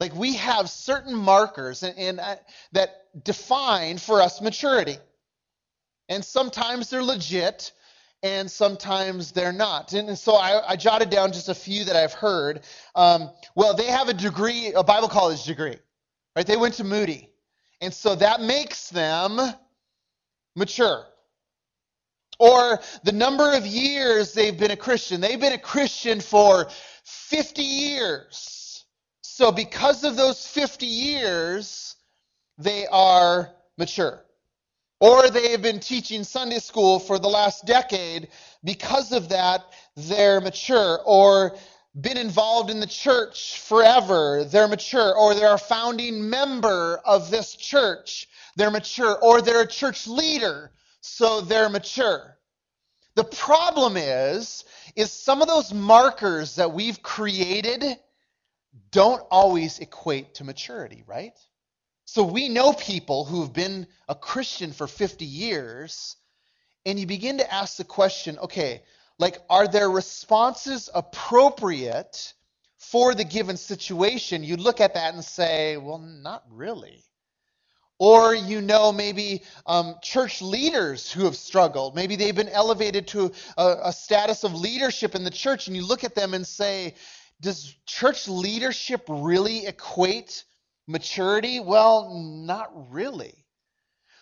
Like 0.00 0.14
we 0.14 0.34
have 0.36 0.70
certain 0.70 1.14
markers 1.14 1.82
and, 1.82 1.96
and 1.98 2.20
uh, 2.20 2.36
that 2.72 3.06
define 3.22 3.98
for 3.98 4.22
us 4.22 4.40
maturity. 4.40 4.96
And 6.08 6.24
sometimes 6.24 6.90
they're 6.90 7.04
legit, 7.04 7.70
and 8.22 8.50
sometimes 8.50 9.30
they're 9.30 9.52
not. 9.52 9.92
And 9.92 10.18
so 10.18 10.34
I, 10.34 10.70
I, 10.70 10.76
jotted 10.76 11.08
down 11.08 11.32
just 11.32 11.48
a 11.48 11.54
few 11.54 11.84
that 11.84 11.94
I've 11.94 12.12
heard. 12.12 12.62
Um, 12.96 13.30
well, 13.54 13.74
they 13.74 13.86
have 13.86 14.08
a 14.08 14.14
degree, 14.14 14.72
a 14.72 14.82
Bible 14.82 15.08
college 15.08 15.44
degree, 15.44 15.76
right? 16.34 16.46
They 16.46 16.56
went 16.56 16.74
to 16.74 16.84
Moody. 16.84 17.30
And 17.80 17.94
so 17.94 18.14
that 18.16 18.40
makes 18.40 18.88
them 18.88 19.38
mature. 20.56 21.06
Or 22.38 22.80
the 23.04 23.12
number 23.12 23.52
of 23.52 23.66
years 23.66 24.32
they've 24.32 24.58
been 24.58 24.70
a 24.70 24.76
Christian. 24.76 25.20
They've 25.20 25.40
been 25.40 25.52
a 25.52 25.58
Christian 25.58 26.20
for 26.20 26.68
50 27.04 27.62
years. 27.62 28.59
So 29.40 29.50
because 29.50 30.04
of 30.04 30.16
those 30.16 30.46
50 30.46 30.84
years, 30.84 31.96
they 32.58 32.86
are 32.88 33.50
mature 33.78 34.22
or 35.00 35.30
they 35.30 35.52
have 35.52 35.62
been 35.62 35.80
teaching 35.80 36.24
Sunday 36.24 36.58
school 36.58 36.98
for 36.98 37.18
the 37.18 37.26
last 37.26 37.64
decade. 37.64 38.28
Because 38.64 39.12
of 39.12 39.30
that, 39.30 39.64
they're 39.96 40.42
mature, 40.42 41.00
or 41.06 41.56
been 41.98 42.18
involved 42.18 42.68
in 42.68 42.80
the 42.80 42.86
church 42.86 43.60
forever, 43.60 44.44
they're 44.44 44.68
mature, 44.68 45.16
or 45.16 45.32
they're 45.34 45.54
a 45.54 45.58
founding 45.58 46.28
member 46.28 47.00
of 47.06 47.30
this 47.30 47.56
church, 47.56 48.28
they're 48.56 48.70
mature, 48.70 49.16
or 49.22 49.40
they're 49.40 49.62
a 49.62 49.66
church 49.66 50.06
leader, 50.06 50.70
so 51.00 51.40
they're 51.40 51.70
mature. 51.70 52.36
The 53.14 53.24
problem 53.24 53.96
is, 53.96 54.66
is 54.96 55.10
some 55.10 55.40
of 55.40 55.48
those 55.48 55.72
markers 55.72 56.56
that 56.56 56.74
we've 56.74 57.02
created 57.02 57.96
don't 58.90 59.22
always 59.30 59.78
equate 59.78 60.34
to 60.34 60.44
maturity, 60.44 61.04
right? 61.06 61.36
So 62.04 62.24
we 62.24 62.48
know 62.48 62.72
people 62.72 63.24
who 63.24 63.42
have 63.42 63.52
been 63.52 63.86
a 64.08 64.14
Christian 64.14 64.72
for 64.72 64.86
50 64.86 65.24
years, 65.24 66.16
and 66.84 66.98
you 66.98 67.06
begin 67.06 67.38
to 67.38 67.54
ask 67.54 67.76
the 67.76 67.84
question 67.84 68.38
okay, 68.38 68.82
like, 69.18 69.38
are 69.50 69.68
their 69.68 69.90
responses 69.90 70.88
appropriate 70.94 72.32
for 72.78 73.14
the 73.14 73.22
given 73.22 73.56
situation? 73.58 74.42
You 74.42 74.56
look 74.56 74.80
at 74.80 74.94
that 74.94 75.12
and 75.12 75.22
say, 75.22 75.76
well, 75.76 75.98
not 75.98 76.42
really. 76.50 77.04
Or 77.98 78.34
you 78.34 78.62
know 78.62 78.92
maybe 78.92 79.42
um, 79.66 79.96
church 80.02 80.40
leaders 80.40 81.12
who 81.12 81.26
have 81.26 81.36
struggled. 81.36 81.94
Maybe 81.94 82.16
they've 82.16 82.34
been 82.34 82.48
elevated 82.48 83.06
to 83.08 83.30
a, 83.58 83.76
a 83.84 83.92
status 83.92 84.42
of 84.42 84.54
leadership 84.54 85.14
in 85.14 85.22
the 85.22 85.30
church, 85.30 85.66
and 85.66 85.76
you 85.76 85.86
look 85.86 86.02
at 86.02 86.14
them 86.14 86.32
and 86.32 86.46
say, 86.46 86.94
does 87.40 87.74
church 87.86 88.28
leadership 88.28 89.04
really 89.08 89.66
equate 89.66 90.44
Maturity? 90.90 91.60
Well, 91.60 92.16
not 92.18 92.90
really. 92.90 93.46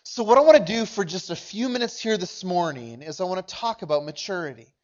So, 0.02 0.22
what 0.22 0.36
I 0.36 0.42
want 0.42 0.58
to 0.58 0.72
do 0.72 0.84
for 0.84 1.02
just 1.02 1.30
a 1.30 1.36
few 1.36 1.66
minutes 1.66 1.98
here 1.98 2.18
this 2.18 2.44
morning 2.44 3.00
is 3.00 3.22
I 3.22 3.24
want 3.24 3.46
to 3.46 3.54
talk 3.54 3.80
about 3.80 4.04
maturity. 4.04 4.74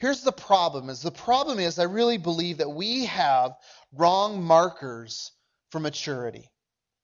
Here's 0.00 0.22
the 0.22 0.32
problem 0.32 0.90
is 0.90 1.02
the 1.02 1.12
problem 1.12 1.60
is 1.60 1.78
I 1.78 1.84
really 1.84 2.18
believe 2.18 2.58
that 2.58 2.68
we 2.68 3.04
have 3.04 3.52
wrong 3.92 4.42
markers 4.42 5.30
for 5.70 5.78
maturity. 5.78 6.50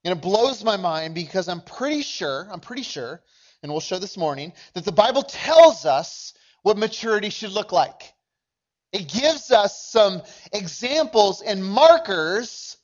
And 0.04 0.10
it 0.10 0.20
blows 0.20 0.64
my 0.64 0.76
mind 0.76 1.14
because 1.14 1.48
I'm 1.48 1.60
pretty 1.60 2.02
sure, 2.02 2.48
I'm 2.50 2.58
pretty 2.58 2.82
sure, 2.82 3.22
and 3.62 3.70
we'll 3.70 3.80
show 3.80 4.00
this 4.00 4.16
morning, 4.16 4.54
that 4.74 4.84
the 4.84 4.90
Bible 4.90 5.22
tells 5.22 5.86
us 5.86 6.34
what 6.62 6.76
maturity 6.76 7.30
should 7.30 7.52
look 7.52 7.70
like. 7.70 8.12
It 8.92 9.08
gives 9.08 9.50
us 9.50 9.84
some 9.84 10.22
examples 10.52 11.42
and 11.42 11.64
markers 11.64 12.76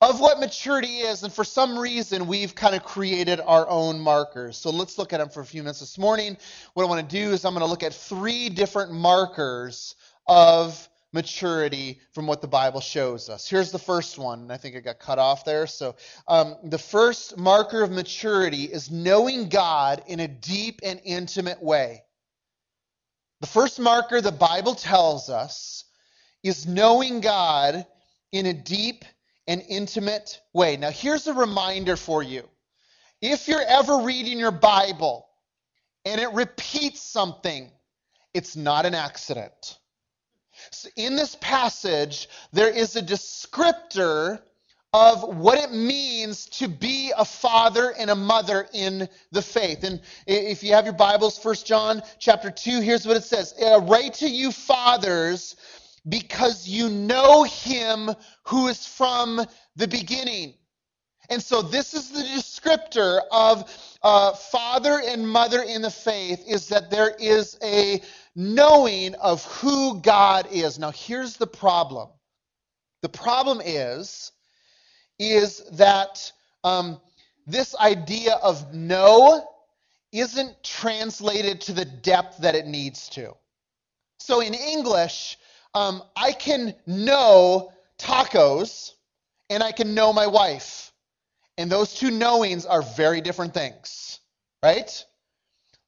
of 0.00 0.18
what 0.20 0.40
maturity 0.40 0.98
is, 0.98 1.22
and 1.22 1.32
for 1.32 1.44
some 1.44 1.78
reason, 1.78 2.26
we've 2.26 2.56
kind 2.56 2.74
of 2.74 2.82
created 2.82 3.40
our 3.40 3.68
own 3.68 4.00
markers. 4.00 4.56
So 4.56 4.70
let's 4.70 4.98
look 4.98 5.12
at 5.12 5.18
them 5.18 5.28
for 5.28 5.40
a 5.40 5.44
few 5.44 5.62
minutes 5.62 5.78
this 5.78 5.96
morning. 5.96 6.36
What 6.74 6.82
I 6.82 6.86
want 6.88 7.08
to 7.08 7.16
do 7.16 7.30
is 7.30 7.44
I'm 7.44 7.54
going 7.54 7.64
to 7.64 7.70
look 7.70 7.84
at 7.84 7.94
three 7.94 8.48
different 8.48 8.92
markers 8.92 9.94
of 10.26 10.88
maturity 11.12 12.00
from 12.12 12.26
what 12.26 12.40
the 12.40 12.48
Bible 12.48 12.80
shows 12.80 13.28
us. 13.28 13.48
Here's 13.48 13.70
the 13.70 13.78
first 13.78 14.18
one. 14.18 14.40
And 14.40 14.52
I 14.52 14.56
think 14.56 14.74
it 14.74 14.82
got 14.82 14.98
cut 14.98 15.18
off 15.18 15.44
there. 15.44 15.66
So 15.66 15.94
um, 16.26 16.56
the 16.64 16.78
first 16.78 17.36
marker 17.36 17.82
of 17.82 17.90
maturity 17.90 18.64
is 18.64 18.90
knowing 18.90 19.48
God 19.48 20.02
in 20.06 20.20
a 20.20 20.28
deep 20.28 20.80
and 20.82 21.00
intimate 21.04 21.62
way. 21.62 22.02
The 23.42 23.48
first 23.48 23.80
marker 23.80 24.20
the 24.20 24.30
Bible 24.30 24.76
tells 24.76 25.28
us 25.28 25.84
is 26.44 26.64
knowing 26.64 27.20
God 27.20 27.84
in 28.30 28.46
a 28.46 28.54
deep 28.54 29.04
and 29.48 29.60
intimate 29.68 30.40
way. 30.52 30.76
Now, 30.76 30.90
here's 30.90 31.26
a 31.26 31.34
reminder 31.34 31.96
for 31.96 32.22
you. 32.22 32.48
If 33.20 33.48
you're 33.48 33.64
ever 33.66 33.98
reading 33.98 34.38
your 34.38 34.52
Bible 34.52 35.26
and 36.04 36.20
it 36.20 36.32
repeats 36.32 37.00
something, 37.00 37.68
it's 38.32 38.54
not 38.54 38.86
an 38.86 38.94
accident. 38.94 39.76
So 40.70 40.88
in 40.94 41.16
this 41.16 41.36
passage, 41.40 42.28
there 42.52 42.70
is 42.70 42.94
a 42.94 43.02
descriptor 43.02 44.40
of 44.92 45.22
what 45.36 45.58
it 45.58 45.72
means 45.72 46.44
to 46.46 46.68
be 46.68 47.12
a 47.16 47.24
father 47.24 47.94
and 47.98 48.10
a 48.10 48.14
mother 48.14 48.68
in 48.74 49.08
the 49.30 49.40
faith. 49.40 49.84
And 49.84 50.00
if 50.26 50.62
you 50.62 50.74
have 50.74 50.84
your 50.84 50.94
Bibles, 50.94 51.38
First 51.38 51.66
John 51.66 52.02
chapter 52.18 52.50
2, 52.50 52.80
here's 52.80 53.06
what 53.06 53.16
it 53.16 53.24
says. 53.24 53.54
Write 53.82 54.12
to 54.14 54.28
you 54.28 54.52
fathers 54.52 55.56
because 56.08 56.68
you 56.68 56.90
know 56.90 57.44
him 57.44 58.10
who 58.44 58.68
is 58.68 58.86
from 58.86 59.40
the 59.76 59.88
beginning. 59.88 60.54
And 61.30 61.42
so 61.42 61.62
this 61.62 61.94
is 61.94 62.10
the 62.10 62.22
descriptor 62.22 63.20
of 63.30 63.70
uh, 64.02 64.32
father 64.34 65.00
and 65.06 65.26
mother 65.26 65.62
in 65.62 65.80
the 65.80 65.90
faith 65.90 66.44
is 66.46 66.68
that 66.68 66.90
there 66.90 67.14
is 67.18 67.56
a 67.62 68.02
knowing 68.34 69.14
of 69.14 69.42
who 69.44 70.00
God 70.00 70.48
is. 70.50 70.78
Now 70.78 70.90
here's 70.90 71.38
the 71.38 71.46
problem. 71.46 72.10
The 73.00 73.08
problem 73.08 73.62
is, 73.64 74.32
is 75.18 75.62
that 75.72 76.32
um, 76.64 77.00
this 77.46 77.74
idea 77.76 78.34
of 78.42 78.74
know 78.74 79.48
isn't 80.12 80.62
translated 80.62 81.60
to 81.62 81.72
the 81.72 81.84
depth 81.84 82.38
that 82.38 82.54
it 82.54 82.66
needs 82.66 83.08
to. 83.10 83.34
So 84.18 84.40
in 84.40 84.54
English, 84.54 85.38
um, 85.74 86.02
I 86.14 86.32
can 86.32 86.74
know 86.86 87.72
tacos 87.98 88.92
and 89.50 89.62
I 89.62 89.72
can 89.72 89.94
know 89.94 90.12
my 90.12 90.26
wife. 90.26 90.92
And 91.58 91.70
those 91.70 91.94
two 91.94 92.10
knowings 92.10 92.64
are 92.66 92.82
very 92.82 93.20
different 93.20 93.54
things, 93.54 94.20
right? 94.62 95.04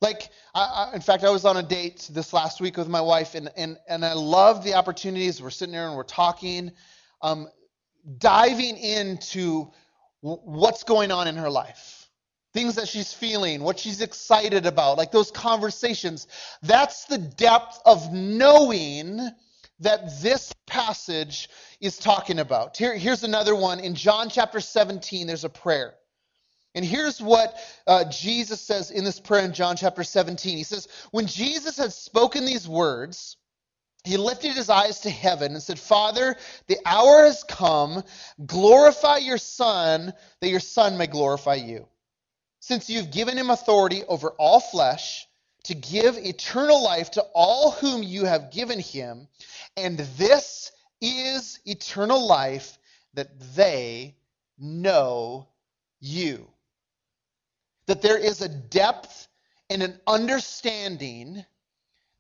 Like, 0.01 0.29
I, 0.55 0.91
I, 0.93 0.95
in 0.95 1.01
fact, 1.01 1.25
I 1.25 1.31
was 1.31 1.45
on 1.45 1.57
a 1.57 1.63
date 1.63 2.11
this 2.13 2.33
last 2.33 2.61
week 2.61 2.77
with 2.77 2.89
my 2.89 3.01
wife, 3.01 3.35
and, 3.35 3.51
and, 3.57 3.79
and 3.89 4.05
I 4.05 4.13
love 4.13 4.63
the 4.63 4.75
opportunities. 4.75 5.41
We're 5.41 5.51
sitting 5.51 5.73
there 5.73 5.87
and 5.87 5.97
we're 5.97 6.03
talking, 6.03 6.73
um, 7.23 7.49
diving 8.19 8.77
into 8.77 9.71
what's 10.21 10.85
going 10.85 11.11
on 11.11 11.29
in 11.29 11.37
her 11.37 11.51
life, 11.51 12.09
things 12.53 12.77
that 12.77 12.89
she's 12.89 13.13
feeling, 13.13 13.63
what 13.63 13.79
she's 13.79 14.01
excited 14.01 14.67
about, 14.67 14.97
like 14.97 15.13
those 15.13 15.31
conversations. 15.31 16.27
That's 16.63 17.05
the 17.05 17.19
depth 17.19 17.81
of 17.85 18.13
knowing 18.13 19.21
that 19.81 20.23
this 20.23 20.53
passage 20.67 21.49
is 21.81 21.99
talking 21.99 22.39
about. 22.39 22.77
Here, 22.77 22.97
here's 22.97 23.25
another 23.25 23.55
one. 23.55 23.81
In 23.81 23.95
John 23.95 24.31
chapter 24.31 24.61
17, 24.61 25.27
there's 25.27 25.45
a 25.45 25.49
prayer. 25.49 25.95
And 26.75 26.85
here's 26.85 27.21
what 27.21 27.57
uh, 27.87 28.05
Jesus 28.11 28.61
says 28.61 28.91
in 28.91 29.05
this 29.05 29.21
prayer 29.21 29.45
in 29.45 29.53
John 29.53 29.77
chapter 29.77 30.03
17. 30.03 30.57
He 30.57 30.65
says, 30.65 30.89
When 31.13 31.27
Jesus 31.27 31.77
had 31.77 31.93
spoken 31.93 32.45
these 32.45 32.69
words, 32.69 33.37
he 34.05 34.19
lifted 34.19 34.53
his 34.53 34.69
eyes 34.69 35.01
to 35.01 35.11
heaven 35.11 35.53
and 35.53 35.63
said, 35.63 35.79
Father, 35.79 36.37
the 36.67 36.79
hour 36.85 37.25
has 37.25 37.43
come. 37.43 38.05
Glorify 38.45 39.17
your 39.19 39.39
Son, 39.39 40.13
that 40.41 40.49
your 40.51 40.61
Son 40.61 40.99
may 40.99 41.07
glorify 41.07 41.55
you. 41.55 41.89
Since 42.61 42.91
you've 42.91 43.11
given 43.11 43.37
him 43.37 43.51
authority 43.51 44.05
over 44.05 44.31
all 44.33 44.61
flesh, 44.61 45.27
to 45.65 45.75
give 45.75 46.19
eternal 46.19 46.83
life 46.83 47.11
to 47.13 47.23
all 47.35 47.71
whom 47.71 48.03
you 48.03 48.27
have 48.27 48.51
given 48.51 48.79
him, 48.79 49.27
and 49.77 49.99
this 50.19 50.71
is 51.01 51.59
eternal 51.65 52.27
life, 52.27 52.79
that 53.15 53.29
they 53.57 54.15
know 54.59 55.49
you. 56.01 56.47
That 57.87 58.03
there 58.03 58.19
is 58.19 58.43
a 58.43 58.49
depth 58.49 59.29
and 59.71 59.83
an 59.83 59.99
understanding 60.07 61.45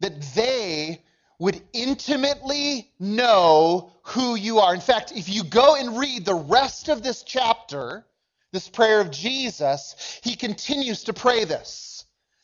that 0.00 0.20
they 0.34 1.02
would 1.38 1.60
intimately 1.72 2.90
know 3.00 3.90
who 4.02 4.34
you 4.34 4.58
are. 4.58 4.74
In 4.74 4.80
fact, 4.80 5.12
if 5.12 5.28
you 5.28 5.44
go 5.44 5.74
and 5.76 5.98
read 5.98 6.24
the 6.24 6.34
rest 6.34 6.88
of 6.88 7.02
this 7.02 7.22
chapter, 7.22 8.06
this 8.52 8.68
prayer 8.68 9.00
of 9.00 9.10
Jesus, 9.10 10.20
he 10.22 10.36
continues 10.36 11.04
to 11.04 11.12
pray 11.12 11.44
this 11.44 11.94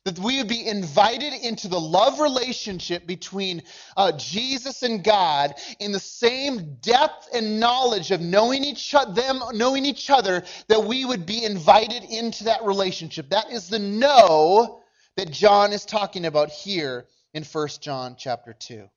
that 0.04 0.18
we 0.18 0.38
would 0.38 0.48
be 0.48 0.66
invited 0.66 1.34
into 1.34 1.68
the 1.68 1.78
love 1.78 2.20
relationship 2.20 3.06
between 3.06 3.62
uh, 3.96 4.10
Jesus 4.12 4.82
and 4.82 5.04
God 5.04 5.54
in 5.78 5.92
the 5.92 6.00
same 6.00 6.76
depth 6.80 7.28
and 7.34 7.60
knowledge 7.60 8.10
of 8.10 8.20
knowing 8.20 8.64
each 8.64 8.94
them 9.14 9.42
knowing 9.52 9.84
each 9.84 10.08
other 10.08 10.42
that 10.68 10.82
we 10.82 11.04
would 11.04 11.26
be 11.26 11.44
invited 11.44 12.02
into 12.04 12.44
that 12.44 12.64
relationship. 12.64 13.28
That 13.28 13.52
is 13.52 13.68
the 13.68 13.78
know 13.78 14.80
that 15.16 15.30
John 15.30 15.72
is 15.72 15.84
talking 15.84 16.24
about 16.24 16.48
here 16.48 17.06
in 17.34 17.44
1 17.44 17.68
John 17.80 18.16
chapter 18.18 18.52
2. 18.52 18.88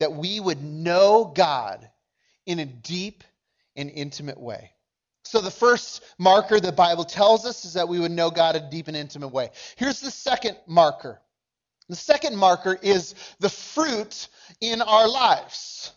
That 0.00 0.12
we 0.12 0.40
would 0.40 0.62
know 0.62 1.32
God 1.34 1.88
in 2.46 2.58
a 2.58 2.66
deep 2.66 3.22
and 3.76 3.90
intimate 3.90 4.40
way. 4.40 4.72
So, 5.24 5.40
the 5.40 5.50
first 5.50 6.02
marker 6.18 6.58
the 6.58 6.72
Bible 6.72 7.04
tells 7.04 7.44
us 7.44 7.64
is 7.64 7.74
that 7.74 7.88
we 7.88 8.00
would 8.00 8.10
know 8.10 8.30
God 8.30 8.56
in 8.56 8.64
a 8.64 8.70
deep 8.70 8.88
and 8.88 8.96
intimate 8.96 9.28
way. 9.28 9.50
Here's 9.76 10.00
the 10.00 10.10
second 10.10 10.56
marker. 10.66 11.20
The 11.88 11.96
second 11.96 12.36
marker 12.36 12.78
is 12.82 13.14
the 13.38 13.50
fruit 13.50 14.28
in 14.60 14.80
our 14.80 15.08
lives. 15.08 15.92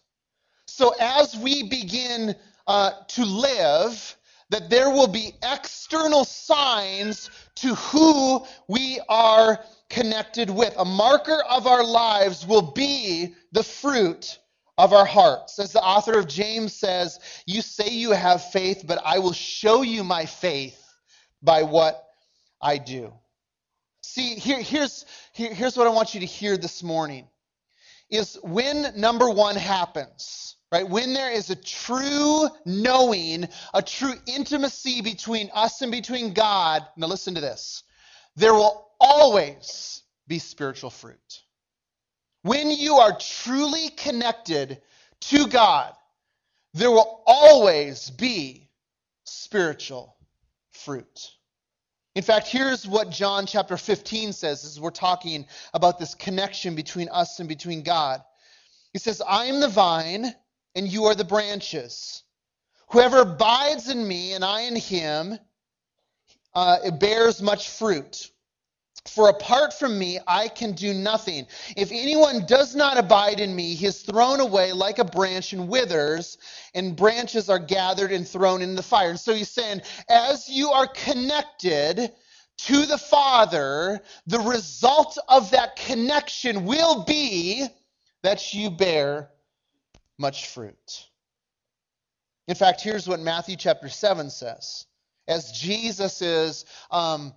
So, 0.67 0.93
as 0.99 1.37
we 1.37 1.69
begin 1.69 2.35
uh, 2.67 2.91
to 3.09 3.25
live, 3.25 4.17
that 4.49 4.69
there 4.69 4.89
will 4.89 5.07
be 5.07 5.33
external 5.43 6.25
signs 6.25 7.29
to 7.55 7.75
who 7.75 8.45
we 8.67 8.99
are 9.09 9.59
connected 9.89 10.49
with. 10.49 10.73
A 10.77 10.85
marker 10.85 11.43
of 11.49 11.67
our 11.67 11.83
lives 11.83 12.45
will 12.45 12.73
be 12.73 13.33
the 13.51 13.63
fruit 13.63 14.39
of 14.77 14.93
our 14.93 15.05
hearts. 15.05 15.59
As 15.59 15.71
the 15.71 15.81
author 15.81 16.17
of 16.17 16.27
James 16.27 16.73
says, 16.73 17.19
You 17.45 17.61
say 17.61 17.89
you 17.89 18.11
have 18.11 18.49
faith, 18.51 18.83
but 18.85 19.01
I 19.05 19.19
will 19.19 19.33
show 19.33 19.81
you 19.81 20.03
my 20.03 20.25
faith 20.25 20.79
by 21.41 21.63
what 21.63 22.07
I 22.61 22.77
do. 22.77 23.13
See, 24.01 24.35
here, 24.35 24.61
here's, 24.61 25.05
here, 25.33 25.53
here's 25.53 25.77
what 25.77 25.87
I 25.87 25.91
want 25.91 26.13
you 26.13 26.19
to 26.19 26.25
hear 26.25 26.57
this 26.57 26.83
morning 26.83 27.27
is 28.09 28.37
when 28.43 28.93
number 28.95 29.29
one 29.29 29.55
happens, 29.55 30.55
right? 30.73 30.89
When 30.89 31.13
there 31.13 31.31
is 31.31 31.51
a 31.51 31.55
true 31.55 32.49
knowing, 32.65 33.47
a 33.75 33.81
true 33.83 34.15
intimacy 34.25 35.01
between 35.01 35.51
us 35.53 35.83
and 35.83 35.91
between 35.91 36.33
God, 36.33 36.81
now 36.97 37.05
listen 37.05 37.35
to 37.35 37.41
this, 37.41 37.83
there 38.35 38.55
will 38.55 38.89
always 38.99 40.01
be 40.27 40.39
spiritual 40.39 40.89
fruit. 40.89 41.43
When 42.41 42.71
you 42.71 42.95
are 42.95 43.15
truly 43.19 43.89
connected 43.89 44.81
to 45.21 45.47
God, 45.47 45.93
there 46.73 46.89
will 46.89 47.21
always 47.27 48.09
be 48.09 48.67
spiritual 49.25 50.15
fruit. 50.71 51.33
In 52.15 52.23
fact, 52.23 52.47
here's 52.47 52.87
what 52.87 53.11
John 53.11 53.45
chapter 53.45 53.77
15 53.77 54.33
says 54.33 54.65
as 54.65 54.81
we're 54.81 54.89
talking 54.89 55.45
about 55.75 55.99
this 55.99 56.15
connection 56.15 56.73
between 56.73 57.09
us 57.09 57.39
and 57.39 57.47
between 57.47 57.83
God. 57.83 58.23
He 58.91 58.97
says, 58.97 59.21
I 59.27 59.45
am 59.45 59.59
the 59.59 59.67
vine, 59.67 60.33
and 60.75 60.87
you 60.87 61.05
are 61.05 61.15
the 61.15 61.23
branches. 61.23 62.23
Whoever 62.89 63.21
abides 63.21 63.89
in 63.89 64.07
me 64.07 64.33
and 64.33 64.43
I 64.45 64.61
in 64.61 64.75
him, 64.75 65.37
uh, 66.53 66.77
it 66.85 66.99
bears 66.99 67.41
much 67.41 67.69
fruit. 67.69 68.29
For 69.05 69.27
apart 69.27 69.73
from 69.73 69.99
me, 69.99 70.19
I 70.27 70.47
can 70.47 70.71
do 70.73 70.93
nothing. 70.93 71.45
If 71.75 71.91
anyone 71.91 72.45
does 72.45 72.73
not 72.73 72.97
abide 72.97 73.41
in 73.41 73.53
me, 73.53 73.73
he 73.73 73.85
is 73.87 74.01
thrown 74.01 74.39
away 74.39 74.71
like 74.71 74.97
a 74.97 75.03
branch 75.03 75.51
and 75.51 75.67
withers, 75.67 76.37
and 76.73 76.95
branches 76.95 77.49
are 77.49 77.59
gathered 77.59 78.13
and 78.13 78.25
thrown 78.25 78.61
in 78.61 78.75
the 78.75 78.83
fire. 78.83 79.09
And 79.09 79.19
so 79.19 79.33
he's 79.33 79.49
saying, 79.49 79.81
as 80.07 80.47
you 80.47 80.69
are 80.69 80.87
connected 80.87 82.13
to 82.59 82.85
the 82.85 82.97
Father, 82.97 84.01
the 84.25 84.39
result 84.39 85.17
of 85.27 85.51
that 85.51 85.75
connection 85.75 86.63
will 86.63 87.03
be 87.03 87.67
that 88.21 88.53
you 88.53 88.69
bear 88.69 89.32
much 90.17 90.47
fruit. 90.47 91.07
In 92.47 92.55
fact, 92.55 92.81
here's 92.81 93.07
what 93.07 93.19
Matthew 93.19 93.55
chapter 93.55 93.89
7 93.89 94.29
says. 94.29 94.85
As 95.27 95.51
Jesus 95.51 96.21
is. 96.21 96.65
Um, 96.91 97.33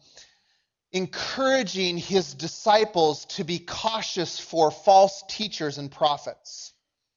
encouraging 0.93 1.99
his 1.99 2.33
disciples 2.35 3.27
to 3.27 3.45
be 3.45 3.59
cautious 3.59 4.41
for 4.41 4.71
false 4.71 5.23
teachers 5.29 5.79
and 5.79 5.91
prophets. 5.91 6.73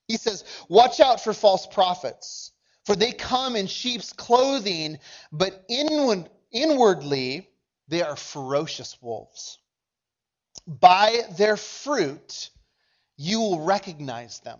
He 0.08 0.18
says, 0.18 0.44
Watch 0.68 1.00
out 1.00 1.24
for 1.24 1.34
false 1.34 1.66
prophets, 1.66 2.52
for 2.86 2.96
they 2.96 3.14
come 3.14 3.56
in 3.56 3.68
sheep's 3.68 4.12
clothing, 4.12 5.00
but 5.32 5.64
inward, 5.70 6.30
inwardly 6.52 7.48
they 7.88 8.02
are 8.02 8.18
ferocious 8.18 8.98
wolves. 9.02 9.60
By 10.68 11.22
their 11.38 11.56
fruit 11.56 12.50
you 13.18 13.40
will 13.40 13.62
recognize 13.62 14.40
them. 14.40 14.60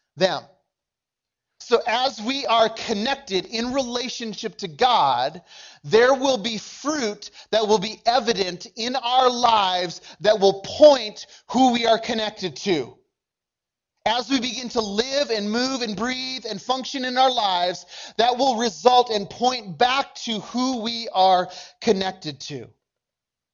them. 0.15 0.43
So, 1.59 1.79
as 1.85 2.19
we 2.19 2.45
are 2.47 2.69
connected 2.69 3.45
in 3.45 3.71
relationship 3.71 4.57
to 4.57 4.67
God, 4.67 5.43
there 5.83 6.13
will 6.13 6.37
be 6.37 6.57
fruit 6.57 7.29
that 7.51 7.67
will 7.67 7.77
be 7.77 8.01
evident 8.05 8.65
in 8.75 8.95
our 8.95 9.29
lives 9.29 10.01
that 10.21 10.39
will 10.39 10.61
point 10.65 11.27
who 11.51 11.71
we 11.71 11.85
are 11.85 11.99
connected 11.99 12.55
to. 12.57 12.97
As 14.07 14.27
we 14.27 14.39
begin 14.39 14.69
to 14.69 14.81
live 14.81 15.29
and 15.29 15.51
move 15.51 15.83
and 15.83 15.95
breathe 15.95 16.45
and 16.49 16.59
function 16.59 17.05
in 17.05 17.17
our 17.19 17.31
lives, 17.31 17.85
that 18.17 18.35
will 18.35 18.57
result 18.57 19.11
and 19.11 19.29
point 19.29 19.77
back 19.77 20.15
to 20.15 20.39
who 20.39 20.81
we 20.81 21.07
are 21.13 21.47
connected 21.79 22.39
to. 22.41 22.67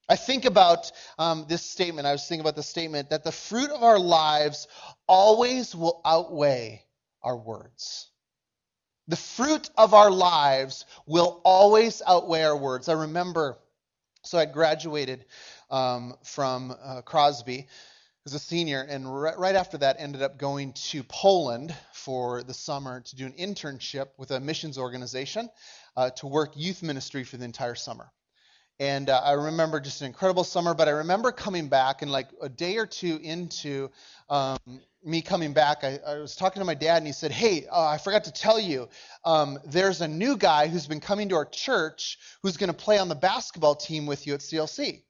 I 0.10 0.16
think 0.16 0.46
about 0.46 0.92
um, 1.20 1.46
this 1.50 1.62
statement. 1.62 2.08
I 2.08 2.14
was 2.14 2.26
thinking 2.26 2.42
about 2.42 2.56
the 2.56 2.64
statement 2.64 3.10
that 3.10 3.24
the 3.24 3.32
fruit 3.32 3.70
of 3.70 3.84
our 3.84 4.00
lives 4.00 4.68
always 5.08 5.76
will 5.76 6.02
outweigh 6.06 6.84
our 7.22 7.36
words. 7.36 8.10
The 9.10 9.18
fruit 9.18 9.70
of 9.78 9.94
our 9.94 10.12
lives 10.12 10.86
will 11.06 11.42
always 11.44 12.02
outweigh 12.06 12.44
our 12.44 12.58
words. 12.58 12.88
I 12.90 12.94
remember, 12.94 13.58
so 14.24 14.38
I 14.38 14.46
graduated 14.46 15.26
um, 15.70 16.16
from 16.24 16.74
uh, 16.82 17.02
Crosby 17.02 17.68
as 18.26 18.34
a 18.34 18.40
senior, 18.40 18.82
and 18.82 19.22
right, 19.22 19.38
right 19.38 19.56
after 19.56 19.78
that, 19.80 19.98
ended 20.00 20.22
up 20.22 20.38
going 20.38 20.74
to 20.74 21.04
Poland 21.04 21.74
for 21.94 22.44
the 22.44 22.54
summer 22.54 23.02
to 23.02 23.16
do 23.16 23.26
an 23.26 23.34
internship 23.34 24.08
with 24.18 24.32
a 24.32 24.40
missions 24.40 24.78
organization 24.78 25.50
uh, 25.96 26.10
to 26.12 26.28
work 26.28 26.52
youth 26.56 26.84
ministry 26.84 27.24
for 27.24 27.38
the 27.38 27.46
entire 27.46 27.76
summer. 27.76 28.12
And 28.80 29.10
uh, 29.10 29.22
I 29.24 29.32
remember 29.32 29.80
just 29.80 30.02
an 30.02 30.08
incredible 30.08 30.44
summer, 30.44 30.76
but 30.76 30.88
I 30.88 30.92
remember 30.92 31.32
coming 31.32 31.68
back 31.68 32.04
and 32.04 32.12
like 32.12 32.28
a 32.42 32.50
day 32.50 32.78
or 32.78 32.86
two 32.86 33.20
into 33.24 33.90
um, 34.30 34.60
me 35.04 35.22
coming 35.22 35.54
back, 35.54 35.84
I, 35.84 36.00
I, 36.06 36.16
was 36.18 36.36
talking 36.36 36.60
to 36.60 36.66
my 36.66 36.76
dad, 36.76 36.98
and 36.98 37.08
he 37.08 37.14
said, 37.14 37.32
"Hey, 37.32 37.66
uh, 37.72 37.88
I 37.88 37.98
forgot 37.98 38.26
to 38.26 38.32
tell 38.32 38.60
you, 38.60 38.90
um, 39.24 39.58
there's 39.66 40.02
a 40.02 40.08
new 40.08 40.38
guy 40.38 40.68
who's 40.68 40.86
been 40.86 41.00
coming 41.00 41.30
to 41.30 41.36
our 41.36 41.46
church 41.46 42.20
who's 42.44 42.58
going 42.58 42.70
to 42.70 42.76
play 42.76 43.00
on 43.00 43.08
the 43.08 43.16
basketball 43.16 43.76
team 43.76 44.06
with 44.06 44.28
you 44.28 44.34
at 44.34 44.42
CLC." 44.42 45.02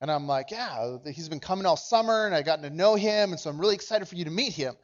And 0.00 0.10
I'm 0.10 0.26
like, 0.26 0.50
"Yeah, 0.50 0.98
he's 1.12 1.28
been 1.28 1.40
coming 1.40 1.64
all 1.64 1.76
summer, 1.76 2.26
and 2.26 2.34
I 2.34 2.42
gotten 2.42 2.64
to 2.64 2.70
know 2.70 2.94
him, 2.94 3.30
and 3.30 3.40
so 3.40 3.48
I'm 3.48 3.60
really 3.60 3.74
excited 3.74 4.06
for 4.06 4.16
you 4.16 4.24
to 4.24 4.30
meet 4.30 4.52
him." 4.52 4.74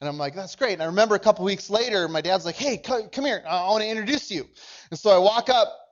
And 0.00 0.08
I'm 0.08 0.18
like, 0.18 0.34
"That's 0.34 0.54
great." 0.54 0.74
And 0.74 0.82
I 0.82 0.86
remember 0.86 1.14
a 1.14 1.20
couple 1.20 1.44
weeks 1.44 1.70
later, 1.70 2.06
my 2.06 2.20
dad's 2.20 2.44
like, 2.44 2.56
"Hey, 2.56 2.76
come, 2.76 3.08
come 3.08 3.24
here, 3.24 3.42
I, 3.48 3.58
I 3.58 3.70
want 3.70 3.82
to 3.82 3.88
introduce 3.88 4.30
you." 4.30 4.46
And 4.90 5.00
so 5.00 5.10
I 5.10 5.18
walk 5.18 5.48
up, 5.48 5.85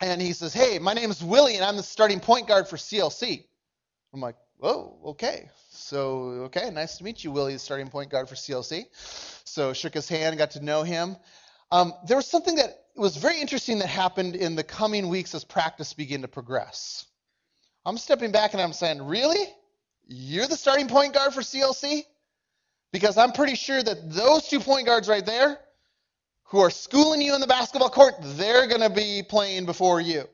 and 0.00 0.20
he 0.20 0.32
says, 0.32 0.52
"Hey, 0.52 0.78
my 0.78 0.94
name 0.94 1.10
is 1.10 1.22
Willie, 1.22 1.56
and 1.56 1.64
I'm 1.64 1.76
the 1.76 1.82
starting 1.82 2.20
point 2.20 2.48
guard 2.48 2.68
for 2.68 2.76
CLC." 2.76 3.46
I'm 4.12 4.20
like, 4.20 4.36
"Oh, 4.62 4.98
okay." 5.06 5.48
So, 5.70 6.22
okay, 6.46 6.70
nice 6.70 6.98
to 6.98 7.04
meet 7.04 7.24
you, 7.24 7.30
Willie, 7.30 7.54
the 7.54 7.58
starting 7.58 7.88
point 7.88 8.10
guard 8.10 8.28
for 8.28 8.34
CLC. 8.34 8.86
So, 9.44 9.72
shook 9.72 9.94
his 9.94 10.08
hand, 10.08 10.36
got 10.38 10.52
to 10.52 10.60
know 10.60 10.82
him. 10.82 11.16
Um, 11.72 11.94
there 12.06 12.16
was 12.16 12.26
something 12.26 12.56
that 12.56 12.84
was 12.96 13.16
very 13.16 13.40
interesting 13.40 13.78
that 13.78 13.88
happened 13.88 14.36
in 14.36 14.56
the 14.56 14.64
coming 14.64 15.08
weeks 15.08 15.34
as 15.34 15.44
practice 15.44 15.92
began 15.92 16.22
to 16.22 16.28
progress. 16.28 17.06
I'm 17.86 17.96
stepping 17.96 18.32
back 18.32 18.52
and 18.52 18.60
I'm 18.60 18.72
saying, 18.72 19.02
really? 19.02 19.48
You're 20.06 20.48
the 20.48 20.56
starting 20.56 20.88
point 20.88 21.14
guard 21.14 21.32
for 21.32 21.40
CLC? 21.40 22.04
Because 22.92 23.16
I'm 23.16 23.32
pretty 23.32 23.54
sure 23.54 23.80
that 23.82 24.10
those 24.12 24.48
two 24.48 24.60
point 24.60 24.86
guards 24.86 25.08
right 25.08 25.24
there, 25.24 25.58
who 26.50 26.58
are 26.58 26.70
schooling 26.70 27.22
you 27.22 27.34
in 27.34 27.40
the 27.40 27.46
basketball 27.46 27.90
court, 27.90 28.14
they're 28.20 28.66
going 28.66 28.80
to 28.80 28.90
be 28.90 29.22
playing 29.22 29.66
before 29.66 30.00
you. 30.00 30.24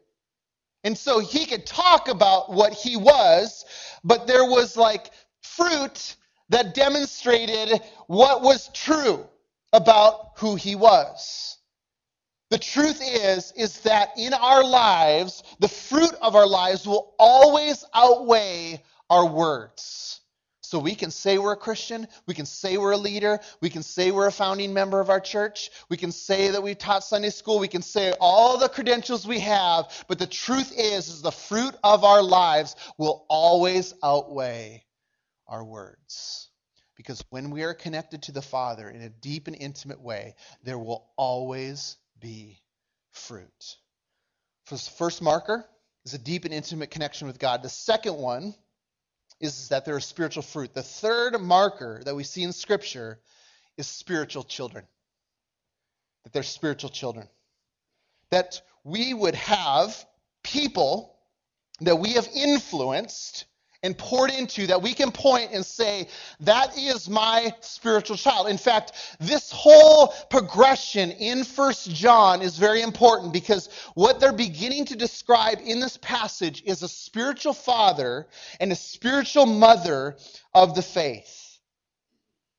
And 0.83 0.97
so 0.97 1.19
he 1.21 1.47
could 1.47 1.67
talk 1.67 2.09
about 2.09 2.53
what 2.53 2.73
he 2.73 2.97
was, 2.97 3.65
but 4.03 4.27
there 4.27 4.45
was 4.45 4.77
like 4.77 5.11
fruit 5.43 6.17
that 6.49 6.75
demonstrated 6.75 7.81
what 8.07 8.43
was 8.43 8.71
true 8.73 9.27
about 9.73 10.33
who 10.37 10.55
he 10.55 10.75
was. 10.75 11.59
The 12.51 12.59
truth 12.59 13.03
is 13.03 13.53
is 13.57 13.81
that 13.81 14.11
in 14.17 14.33
our 14.33 14.65
lives, 14.65 15.43
the 15.59 15.69
fruit 15.69 16.15
of 16.23 16.35
our 16.35 16.47
lives 16.47 16.87
will 16.87 17.15
always 17.19 17.85
outweigh 17.93 18.83
our 19.11 19.27
words. 19.27 20.21
So 20.67 20.81
we 20.81 20.97
can 20.97 21.13
say 21.13 21.39
we're 21.39 21.53
a 21.53 21.57
Christian, 21.57 22.09
we 22.27 22.35
can 22.35 22.45
say 22.45 22.77
we're 22.77 22.91
a 22.91 22.97
leader, 22.97 23.39
we 23.61 23.71
can 23.71 23.85
say 23.85 24.11
we're 24.11 24.27
a 24.27 24.33
founding 24.33 24.75
member 24.75 24.99
of 24.99 25.11
our 25.11 25.21
church, 25.21 25.71
we 25.89 25.97
can 25.97 26.11
say 26.11 26.51
that 26.51 26.61
we 26.61 26.75
taught 26.75 27.05
Sunday 27.05 27.31
school, 27.31 27.61
we 27.61 27.69
can 27.69 27.83
say 27.83 28.13
all 28.21 28.59
the 28.59 28.69
credentials 28.69 29.29
we 29.29 29.39
have, 29.39 30.05
but 30.09 30.19
the 30.19 30.27
truth 30.27 30.73
is 30.77 31.09
is 31.09 31.23
the 31.23 31.31
fruit 31.31 31.73
of 31.85 32.03
our 32.03 32.21
lives 32.21 32.75
will 32.99 33.27
always 33.29 33.95
outweigh 34.03 34.85
our 35.47 35.63
words. 35.63 36.49
Because 36.97 37.23
when 37.31 37.51
we 37.51 37.63
are 37.63 37.73
connected 37.73 38.23
to 38.23 38.33
the 38.33 38.43
Father 38.43 38.91
in 38.91 39.03
a 39.03 39.09
deep 39.09 39.47
and 39.47 39.55
intimate 39.55 40.01
way, 40.01 40.35
there 40.65 40.81
will 40.81 41.13
always 41.17 41.97
be 42.19 42.61
fruit. 43.13 43.77
first 44.65 45.23
marker 45.23 45.65
is 46.05 46.15
a 46.15 46.19
deep 46.19 46.45
and 46.45 46.53
intimate 46.53 46.91
connection 46.91 47.29
with 47.29 47.39
God. 47.39 47.63
The 47.63 47.69
second 47.69 48.17
one 48.17 48.57
is 49.41 49.69
that 49.69 49.85
there 49.85 49.97
is 49.97 50.05
spiritual 50.05 50.43
fruit. 50.43 50.75
The 50.75 50.83
third 50.83 51.41
marker 51.41 52.01
that 52.05 52.15
we 52.15 52.25
see 52.25 52.43
in 52.43 52.53
Scripture 52.53 53.19
is 53.77 53.87
spiritual 53.87 54.45
children. 54.45 54.85
That 56.25 56.33
they're 56.33 56.43
spiritual 56.43 56.91
children. 56.91 57.29
That 58.31 58.61
we 58.85 59.15
would 59.15 59.35
have 59.35 60.05
people 60.43 61.17
that 61.81 61.97
we 61.97 62.13
have 62.15 62.29
influenced 62.35 63.45
and 63.83 63.97
poured 63.97 64.31
into 64.31 64.67
that 64.67 64.81
we 64.81 64.95
can 64.95 65.11
point 65.11 65.51
and 65.53 65.65
say, 65.65 66.09
that 66.41 66.77
is 66.77 67.09
my 67.09 67.53
spiritual 67.61 68.17
child. 68.17 68.49
In 68.49 68.59
fact, 68.59 68.93
this 69.21 69.51
whole 69.51 70.09
progression 70.31 71.11
in 71.13 71.45
First 71.45 71.91
John 71.91 72.43
is 72.43 72.59
very 72.59 72.83
important 72.83 73.33
because 73.33 73.69
what 73.95 74.21
they're 74.21 74.33
beginning 74.33 74.87
to 74.87 74.97
describe 74.97 75.59
in 75.65 75.81
this 75.81 75.97
passage 75.99 76.63
is 76.67 76.83
a 76.83 76.89
spiritual 76.89 77.53
father 77.53 78.27
and 78.61 78.73
a 78.73 78.77
spiritual 78.77 79.47
mother 79.47 80.17
of 80.55 80.75
the 80.75 80.83
faith. 80.83 81.46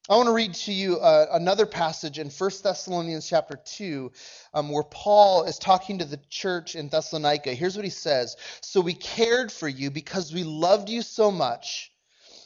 I 0.09 0.15
want 0.15 0.27
to 0.27 0.33
read 0.33 0.53
to 0.53 0.71
you 0.71 0.99
uh, 0.99 1.25
another 1.33 1.65
passage 1.65 2.17
in 2.17 2.29
1 2.29 2.51
Thessalonians 2.63 3.27
chapter 3.27 3.57
2 3.57 4.09
um, 4.53 4.69
where 4.69 4.83
Paul 4.83 5.43
is 5.43 5.59
talking 5.59 5.99
to 5.99 6.05
the 6.05 6.19
church 6.29 6.75
in 6.75 6.87
Thessalonica. 6.87 7.53
Here's 7.53 7.75
what 7.75 7.83
he 7.83 7.91
says 7.91 8.37
So 8.61 8.79
we 8.79 8.93
cared 8.93 9.51
for 9.51 9.67
you 9.67 9.91
because 9.91 10.33
we 10.33 10.45
loved 10.45 10.87
you 10.87 11.01
so 11.01 11.29
much. 11.29 11.91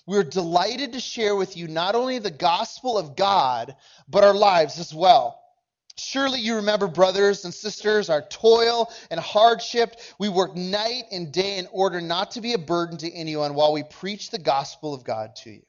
We 0.08 0.18
are 0.18 0.24
delighted 0.24 0.94
to 0.94 1.00
share 1.00 1.36
with 1.36 1.56
you 1.56 1.68
not 1.68 1.94
only 1.94 2.18
the 2.18 2.32
gospel 2.32 2.98
of 2.98 3.16
God, 3.16 3.76
but 4.10 4.24
our 4.24 4.34
lives 4.34 4.80
as 4.80 4.92
well. 4.92 5.40
Surely 5.98 6.40
you 6.40 6.56
remember, 6.56 6.88
brothers 6.88 7.46
and 7.46 7.54
sisters, 7.54 8.10
our 8.10 8.24
toil 8.24 8.92
and 9.12 9.20
hardship. 9.20 9.98
We 10.18 10.30
worked 10.30 10.58
night 10.58 11.04
and 11.12 11.32
day 11.32 11.60
in 11.60 11.68
order 11.72 12.02
not 12.02 12.32
to 12.32 12.42
be 12.42 12.54
a 12.54 12.58
burden 12.58 12.98
to 12.98 13.12
anyone 13.12 13.54
while 13.54 13.72
we 13.72 13.84
preach 13.84 14.32
the 14.32 14.40
gospel 14.40 14.96
of 14.96 15.04
God 15.04 15.36
to 15.44 15.52
you. 15.52 15.62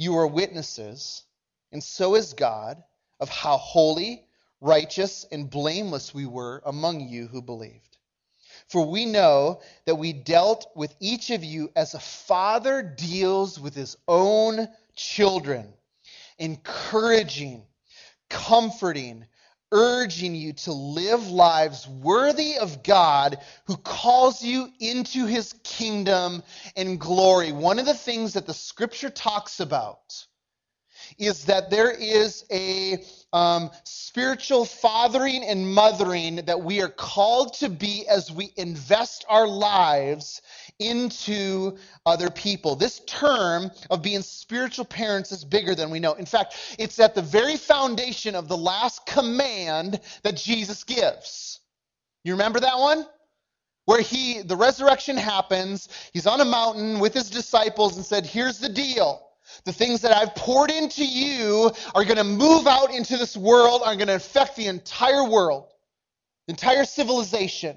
You 0.00 0.16
are 0.16 0.26
witnesses, 0.26 1.24
and 1.72 1.84
so 1.84 2.14
is 2.14 2.32
God, 2.32 2.82
of 3.20 3.28
how 3.28 3.58
holy, 3.58 4.24
righteous, 4.62 5.26
and 5.30 5.50
blameless 5.50 6.14
we 6.14 6.24
were 6.24 6.62
among 6.64 7.06
you 7.06 7.26
who 7.26 7.42
believed. 7.42 7.98
For 8.66 8.86
we 8.86 9.04
know 9.04 9.60
that 9.84 9.96
we 9.96 10.14
dealt 10.14 10.68
with 10.74 10.94
each 11.00 11.28
of 11.28 11.44
you 11.44 11.70
as 11.76 11.92
a 11.92 12.00
father 12.00 12.82
deals 12.82 13.60
with 13.60 13.74
his 13.74 13.98
own 14.08 14.70
children, 14.96 15.70
encouraging, 16.38 17.66
comforting, 18.30 19.26
urging 19.72 20.34
you 20.34 20.52
to 20.52 20.72
live 20.72 21.30
lives 21.30 21.88
worthy 21.88 22.56
of 22.58 22.82
God 22.82 23.38
who 23.66 23.76
calls 23.76 24.42
you 24.42 24.68
into 24.80 25.26
his 25.26 25.54
kingdom 25.64 26.42
and 26.76 26.98
glory. 26.98 27.52
One 27.52 27.78
of 27.78 27.86
the 27.86 27.94
things 27.94 28.32
that 28.34 28.46
the 28.46 28.54
scripture 28.54 29.10
talks 29.10 29.60
about 29.60 30.26
is 31.18 31.44
that 31.46 31.70
there 31.70 31.90
is 31.90 32.44
a 32.50 33.04
um, 33.32 33.70
spiritual 33.84 34.64
fathering 34.64 35.44
and 35.44 35.72
mothering 35.72 36.36
that 36.46 36.60
we 36.60 36.82
are 36.82 36.88
called 36.88 37.54
to 37.54 37.68
be 37.68 38.06
as 38.08 38.30
we 38.30 38.52
invest 38.56 39.24
our 39.28 39.46
lives 39.46 40.42
into 40.78 41.76
other 42.06 42.30
people. 42.30 42.74
This 42.74 43.00
term 43.06 43.70
of 43.90 44.02
being 44.02 44.22
spiritual 44.22 44.84
parents 44.84 45.30
is 45.32 45.44
bigger 45.44 45.74
than 45.74 45.90
we 45.90 46.00
know. 46.00 46.14
In 46.14 46.26
fact, 46.26 46.76
it's 46.78 46.98
at 46.98 47.14
the 47.14 47.22
very 47.22 47.56
foundation 47.56 48.34
of 48.34 48.48
the 48.48 48.56
last 48.56 49.06
command 49.06 50.00
that 50.22 50.36
Jesus 50.36 50.82
gives. 50.84 51.60
You 52.24 52.32
remember 52.32 52.60
that 52.60 52.78
one? 52.78 53.06
Where 53.86 54.00
he, 54.02 54.42
the 54.42 54.56
resurrection 54.56 55.16
happens, 55.16 55.88
he's 56.12 56.26
on 56.26 56.40
a 56.40 56.44
mountain 56.44 57.00
with 57.00 57.14
his 57.14 57.30
disciples 57.30 57.96
and 57.96 58.04
said, 58.04 58.26
Here's 58.26 58.58
the 58.58 58.68
deal. 58.68 59.29
The 59.64 59.72
things 59.72 60.00
that 60.02 60.16
I've 60.16 60.34
poured 60.34 60.70
into 60.70 61.04
you 61.04 61.70
are 61.94 62.04
going 62.04 62.16
to 62.16 62.24
move 62.24 62.66
out 62.66 62.92
into 62.94 63.16
this 63.16 63.36
world, 63.36 63.82
are 63.84 63.96
going 63.96 64.08
to 64.08 64.14
affect 64.14 64.56
the 64.56 64.66
entire 64.66 65.28
world, 65.28 65.68
entire 66.48 66.84
civilization. 66.84 67.76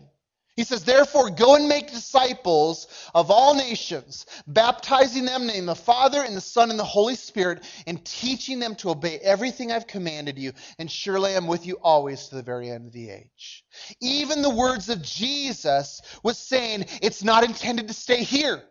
He 0.55 0.63
says, 0.63 0.83
Therefore, 0.83 1.31
go 1.31 1.55
and 1.55 1.67
make 1.67 1.91
disciples 1.91 2.87
of 3.15 3.31
all 3.31 3.55
nations, 3.55 4.27
baptizing 4.45 5.25
them 5.25 5.41
in 5.41 5.47
the 5.47 5.53
name 5.53 5.69
of 5.69 5.77
the 5.77 5.83
Father 5.83 6.21
and 6.21 6.37
the 6.37 6.41
Son 6.41 6.69
and 6.69 6.79
the 6.79 6.83
Holy 6.83 7.15
Spirit, 7.15 7.63
and 7.87 8.03
teaching 8.05 8.59
them 8.59 8.75
to 8.75 8.91
obey 8.91 9.17
everything 9.19 9.71
I've 9.71 9.87
commanded 9.87 10.37
you. 10.37 10.53
And 10.77 10.91
surely 10.91 11.35
I'm 11.35 11.47
with 11.47 11.65
you 11.65 11.79
always 11.81 12.27
to 12.27 12.35
the 12.35 12.43
very 12.43 12.69
end 12.69 12.85
of 12.85 12.93
the 12.93 13.09
age. 13.09 13.65
Even 13.99 14.43
the 14.43 14.53
words 14.53 14.89
of 14.89 15.01
Jesus 15.01 16.01
was 16.21 16.37
saying, 16.37 16.85
It's 17.01 17.23
not 17.23 17.43
intended 17.43 17.87
to 17.87 17.93
stay 17.93 18.23
here. 18.23 18.63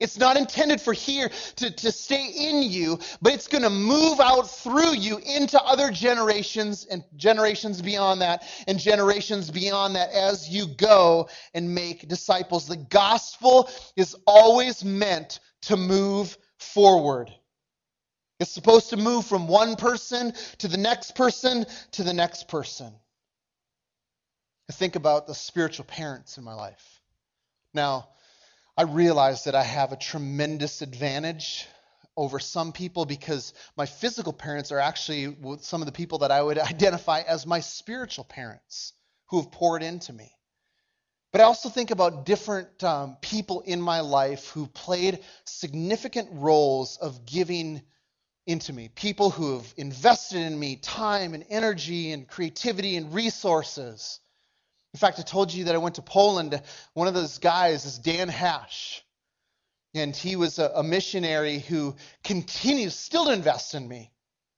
It's 0.00 0.16
not 0.16 0.36
intended 0.36 0.80
for 0.80 0.92
here 0.92 1.28
to, 1.56 1.70
to 1.70 1.90
stay 1.90 2.26
in 2.26 2.62
you, 2.62 3.00
but 3.20 3.32
it's 3.32 3.48
going 3.48 3.64
to 3.64 3.70
move 3.70 4.20
out 4.20 4.48
through 4.48 4.94
you 4.94 5.18
into 5.18 5.60
other 5.60 5.90
generations 5.90 6.86
and 6.88 7.02
generations 7.16 7.82
beyond 7.82 8.20
that 8.20 8.44
and 8.68 8.78
generations 8.78 9.50
beyond 9.50 9.96
that 9.96 10.12
as 10.12 10.48
you 10.48 10.66
go 10.66 11.28
and 11.52 11.74
make 11.74 12.06
disciples. 12.06 12.68
The 12.68 12.76
gospel 12.76 13.68
is 13.96 14.14
always 14.24 14.84
meant 14.84 15.40
to 15.62 15.76
move 15.76 16.38
forward. 16.58 17.32
It's 18.38 18.52
supposed 18.52 18.90
to 18.90 18.96
move 18.96 19.26
from 19.26 19.48
one 19.48 19.74
person 19.74 20.32
to 20.58 20.68
the 20.68 20.76
next 20.76 21.16
person 21.16 21.66
to 21.92 22.04
the 22.04 22.14
next 22.14 22.46
person. 22.46 22.92
I 24.70 24.72
think 24.72 24.94
about 24.94 25.26
the 25.26 25.34
spiritual 25.34 25.86
parents 25.86 26.38
in 26.38 26.44
my 26.44 26.54
life. 26.54 27.00
Now, 27.74 28.10
I 28.78 28.82
realize 28.82 29.42
that 29.44 29.56
I 29.56 29.64
have 29.64 29.90
a 29.90 29.96
tremendous 29.96 30.82
advantage 30.82 31.66
over 32.16 32.38
some 32.38 32.70
people 32.70 33.06
because 33.06 33.52
my 33.76 33.86
physical 33.86 34.32
parents 34.32 34.70
are 34.70 34.78
actually 34.78 35.36
some 35.62 35.82
of 35.82 35.86
the 35.86 35.92
people 35.92 36.18
that 36.18 36.30
I 36.30 36.40
would 36.40 36.58
identify 36.58 37.22
as 37.22 37.44
my 37.44 37.58
spiritual 37.58 38.22
parents 38.22 38.92
who 39.30 39.40
have 39.40 39.50
poured 39.50 39.82
into 39.82 40.12
me. 40.12 40.30
But 41.32 41.40
I 41.40 41.44
also 41.44 41.70
think 41.70 41.90
about 41.90 42.24
different 42.24 42.84
um, 42.84 43.16
people 43.20 43.62
in 43.62 43.82
my 43.82 43.98
life 43.98 44.50
who 44.50 44.68
played 44.68 45.24
significant 45.44 46.28
roles 46.34 46.98
of 46.98 47.26
giving 47.26 47.82
into 48.46 48.72
me. 48.72 48.90
People 48.94 49.30
who 49.30 49.56
have 49.56 49.74
invested 49.76 50.38
in 50.42 50.56
me 50.56 50.76
time 50.76 51.34
and 51.34 51.44
energy 51.50 52.12
and 52.12 52.28
creativity 52.28 52.96
and 52.96 53.12
resources. 53.12 54.20
In 54.98 55.00
fact, 55.00 55.20
I 55.20 55.22
told 55.22 55.54
you 55.54 55.66
that 55.66 55.76
I 55.76 55.78
went 55.78 55.94
to 55.94 56.02
Poland. 56.02 56.60
One 56.94 57.06
of 57.06 57.14
those 57.14 57.38
guys 57.38 57.84
is 57.84 58.00
Dan 58.00 58.28
Hash. 58.28 59.04
And 59.94 60.14
he 60.14 60.34
was 60.34 60.58
a, 60.58 60.72
a 60.74 60.82
missionary 60.82 61.60
who 61.60 61.94
continues 62.24 62.96
still 62.96 63.26
to 63.26 63.32
invest 63.32 63.76
in 63.76 63.86
me. 63.86 64.10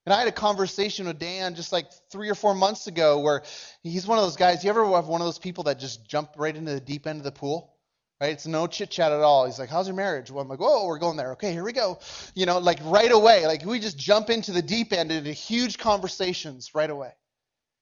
And 0.06 0.14
I 0.14 0.18
had 0.18 0.28
a 0.28 0.32
conversation 0.32 1.06
with 1.06 1.18
Dan 1.18 1.56
just 1.56 1.72
like 1.72 1.92
three 2.10 2.30
or 2.30 2.34
four 2.34 2.54
months 2.54 2.86
ago 2.86 3.18
where 3.18 3.42
he's 3.82 4.06
one 4.06 4.16
of 4.16 4.24
those 4.24 4.36
guys. 4.36 4.64
You 4.64 4.70
ever 4.70 4.90
have 4.92 5.08
one 5.08 5.20
of 5.20 5.26
those 5.26 5.38
people 5.38 5.64
that 5.64 5.78
just 5.78 6.08
jump 6.08 6.30
right 6.38 6.56
into 6.56 6.72
the 6.72 6.80
deep 6.80 7.06
end 7.06 7.18
of 7.18 7.24
the 7.24 7.32
pool? 7.32 7.76
Right? 8.18 8.32
It's 8.32 8.46
no 8.46 8.66
chit 8.66 8.90
chat 8.90 9.12
at 9.12 9.20
all. 9.20 9.44
He's 9.44 9.58
like, 9.58 9.68
How's 9.68 9.88
your 9.88 9.96
marriage? 9.96 10.30
Well, 10.30 10.40
I'm 10.40 10.48
like, 10.48 10.58
Whoa, 10.58 10.86
we're 10.86 10.98
going 10.98 11.18
there. 11.18 11.32
Okay, 11.32 11.52
here 11.52 11.64
we 11.64 11.74
go. 11.74 11.98
You 12.34 12.46
know, 12.46 12.60
like 12.60 12.78
right 12.84 13.12
away. 13.12 13.46
Like 13.46 13.62
we 13.66 13.78
just 13.78 13.98
jump 13.98 14.30
into 14.30 14.52
the 14.52 14.62
deep 14.62 14.94
end 14.94 15.12
into 15.12 15.32
huge 15.32 15.76
conversations 15.76 16.74
right 16.74 16.88
away. 16.88 17.12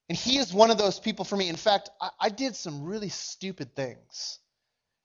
And 0.09 0.17
he 0.17 0.39
is 0.39 0.53
one 0.53 0.71
of 0.71 0.79
those 0.79 0.99
people 0.99 1.25
for 1.25 1.37
me. 1.37 1.49
In 1.49 1.57
fact, 1.57 1.91
I, 2.01 2.11
I 2.21 2.29
did 2.31 2.57
some 2.57 2.85
really 2.85 3.09
stupid 3.09 3.75
things 3.75 4.39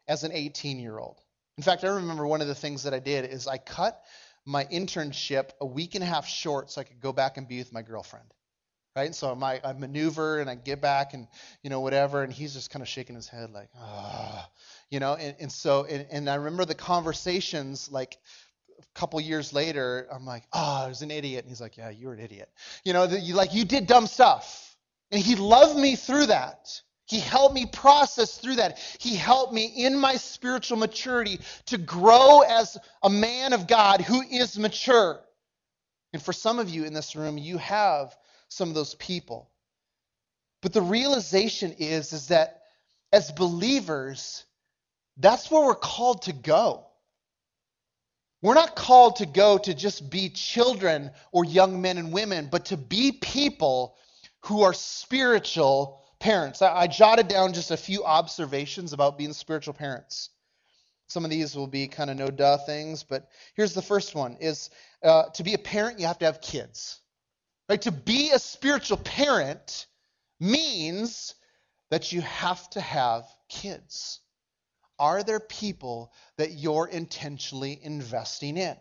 as 0.08 0.24
an 0.24 0.32
18 0.32 0.80
year 0.80 0.98
old. 0.98 1.20
In 1.58 1.64
fact, 1.64 1.84
I 1.84 1.88
remember 1.88 2.26
one 2.26 2.42
of 2.42 2.48
the 2.48 2.56
things 2.56 2.84
that 2.84 2.94
I 2.94 3.00
did 3.00 3.26
is 3.26 3.48
I 3.48 3.58
cut 3.58 4.02
my 4.46 4.66
internship 4.66 5.52
a 5.62 5.66
week 5.66 5.96
and 5.96 6.04
a 6.04 6.08
half 6.08 6.28
short 6.28 6.72
so 6.72 6.82
I 6.82 6.84
could 6.84 7.00
go 7.00 7.14
back 7.14 7.38
and 7.38 7.48
be 7.48 7.60
with 7.60 7.72
my 7.72 7.82
girlfriend. 7.82 8.26
Right? 8.96 9.14
So 9.16 9.36
I, 9.42 9.60
I 9.64 9.74
maneuver 9.74 10.40
and 10.40 10.48
I 10.50 10.56
get 10.56 10.80
back 10.80 11.16
and, 11.16 11.28
you 11.64 11.70
know, 11.72 11.82
whatever. 11.82 12.22
And 12.22 12.32
he's 12.32 12.54
just 12.54 12.70
kind 12.70 12.82
of 12.82 12.88
shaking 12.88 13.16
his 13.16 13.28
head 13.28 13.50
like, 13.50 13.70
ah, 13.76 14.50
you 14.92 15.00
know. 15.00 15.16
And, 15.16 15.36
and 15.40 15.52
so, 15.52 15.86
and, 15.86 16.06
and 16.12 16.30
I 16.30 16.36
remember 16.36 16.66
the 16.66 16.76
conversations 16.76 17.90
like, 17.92 18.18
a 18.80 19.00
couple 19.00 19.20
years 19.22 19.54
later, 19.54 20.08
I'm 20.12 20.26
like, 20.26 20.44
oh, 20.54 20.84
I 20.86 20.88
was 20.88 21.02
an 21.02 21.12
idiot. 21.12 21.44
And 21.44 21.50
he's 21.50 21.62
like, 21.62 21.78
yeah, 21.78 21.90
you 21.90 22.08
were 22.08 22.14
an 22.14 22.20
idiot. 22.20 22.50
You 22.84 22.94
know, 22.94 23.06
you, 23.06 23.34
like 23.34 23.54
you 23.54 23.66
did 23.66 23.88
dumb 23.88 24.08
stuff. 24.08 24.73
And 25.14 25.22
he 25.22 25.36
loved 25.36 25.78
me 25.78 25.96
through 25.96 26.26
that. 26.26 26.82
He 27.06 27.20
helped 27.20 27.54
me 27.54 27.68
process 27.68 28.36
through 28.40 28.56
that. 28.56 28.80
He 28.98 29.16
helped 29.16 29.54
me 29.54 29.66
in 29.66 29.96
my 29.96 30.16
spiritual 30.16 30.78
maturity 30.78 31.40
to 31.68 31.78
grow 31.78 32.40
as 32.40 32.80
a 33.04 33.12
man 33.12 33.54
of 33.54 33.68
God 33.68 34.02
who 34.02 34.24
is 34.24 34.58
mature. 34.58 35.20
And 36.14 36.22
for 36.22 36.34
some 36.34 36.58
of 36.58 36.68
you 36.68 36.86
in 36.86 36.94
this 36.94 37.16
room, 37.16 37.38
you 37.38 37.60
have 37.60 38.16
some 38.50 38.70
of 38.70 38.74
those 38.74 38.96
people. 38.96 39.52
But 40.64 40.74
the 40.74 40.82
realization 40.82 41.76
is, 41.78 42.12
is 42.12 42.30
that 42.30 42.64
as 43.12 43.32
believers, 43.32 44.46
that's 45.18 45.52
where 45.52 45.64
we're 45.64 45.76
called 45.76 46.24
to 46.24 46.34
go. 46.34 46.88
We're 48.42 48.56
not 48.56 48.76
called 48.76 49.18
to 49.18 49.28
go 49.28 49.60
to 49.60 49.76
just 49.76 50.10
be 50.10 50.30
children 50.30 51.12
or 51.32 51.46
young 51.46 51.84
men 51.84 52.00
and 52.00 52.12
women, 52.12 52.48
but 52.52 52.66
to 52.66 52.78
be 52.78 53.12
people 53.12 53.96
who 54.46 54.64
are 54.64 54.74
spiritual 54.74 56.02
parents. 56.20 56.62
I, 56.62 56.82
I, 56.82 56.88
jotted 56.88 57.28
down 57.28 57.54
just 57.54 57.72
a 57.72 57.78
few 57.78 58.04
observations 58.04 58.94
about 58.94 59.18
being 59.18 59.34
spiritual 59.34 59.74
parents. 59.74 60.30
Some 61.08 61.26
of 61.26 61.32
these 61.32 61.56
will 61.56 61.68
be 61.68 61.88
kind 61.88 62.10
of 62.10 62.18
no 62.18 62.28
duh 62.28 62.58
things, 62.58 63.04
but 63.04 63.30
here's 63.56 63.74
the 63.74 63.82
first 63.82 64.16
one: 64.16 64.38
is 64.40 64.70
uh, 65.04 65.26
to 65.36 65.44
be 65.44 65.54
a 65.54 65.58
parent, 65.58 66.00
you 66.00 66.08
have 66.08 66.20
to 66.20 66.26
have 66.26 66.42
kids. 66.42 67.00
Right? 67.70 67.82
To 67.84 67.92
be 67.92 68.32
a 68.32 68.40
spiritual 68.40 68.98
parent 68.98 69.88
means 70.40 71.36
that 71.90 72.12
you 72.12 72.22
have 72.22 72.70
to 72.72 72.82
have 72.82 73.26
kids. 73.48 74.20
Are 75.00 75.24
there 75.24 75.40
people 75.40 76.12
that 76.38 76.52
you're 76.52 76.88
intentionally 76.88 77.80
investing 77.82 78.58
in? 78.58 78.76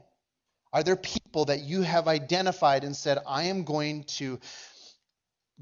Are 0.72 0.82
there 0.82 0.96
people 0.96 1.44
that 1.46 1.60
you 1.60 1.82
have 1.82 2.08
identified 2.08 2.84
and 2.84 2.96
said, 2.96 3.18
I 3.26 3.44
am 3.44 3.64
going 3.64 4.04
to 4.04 4.40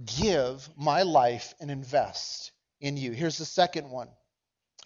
give 0.04 0.68
my 0.76 1.02
life 1.02 1.54
and 1.60 1.70
invest 1.70 2.52
in 2.80 2.96
you. 2.96 3.12
Here's 3.12 3.38
the 3.38 3.44
second 3.44 3.90
one. 3.90 4.08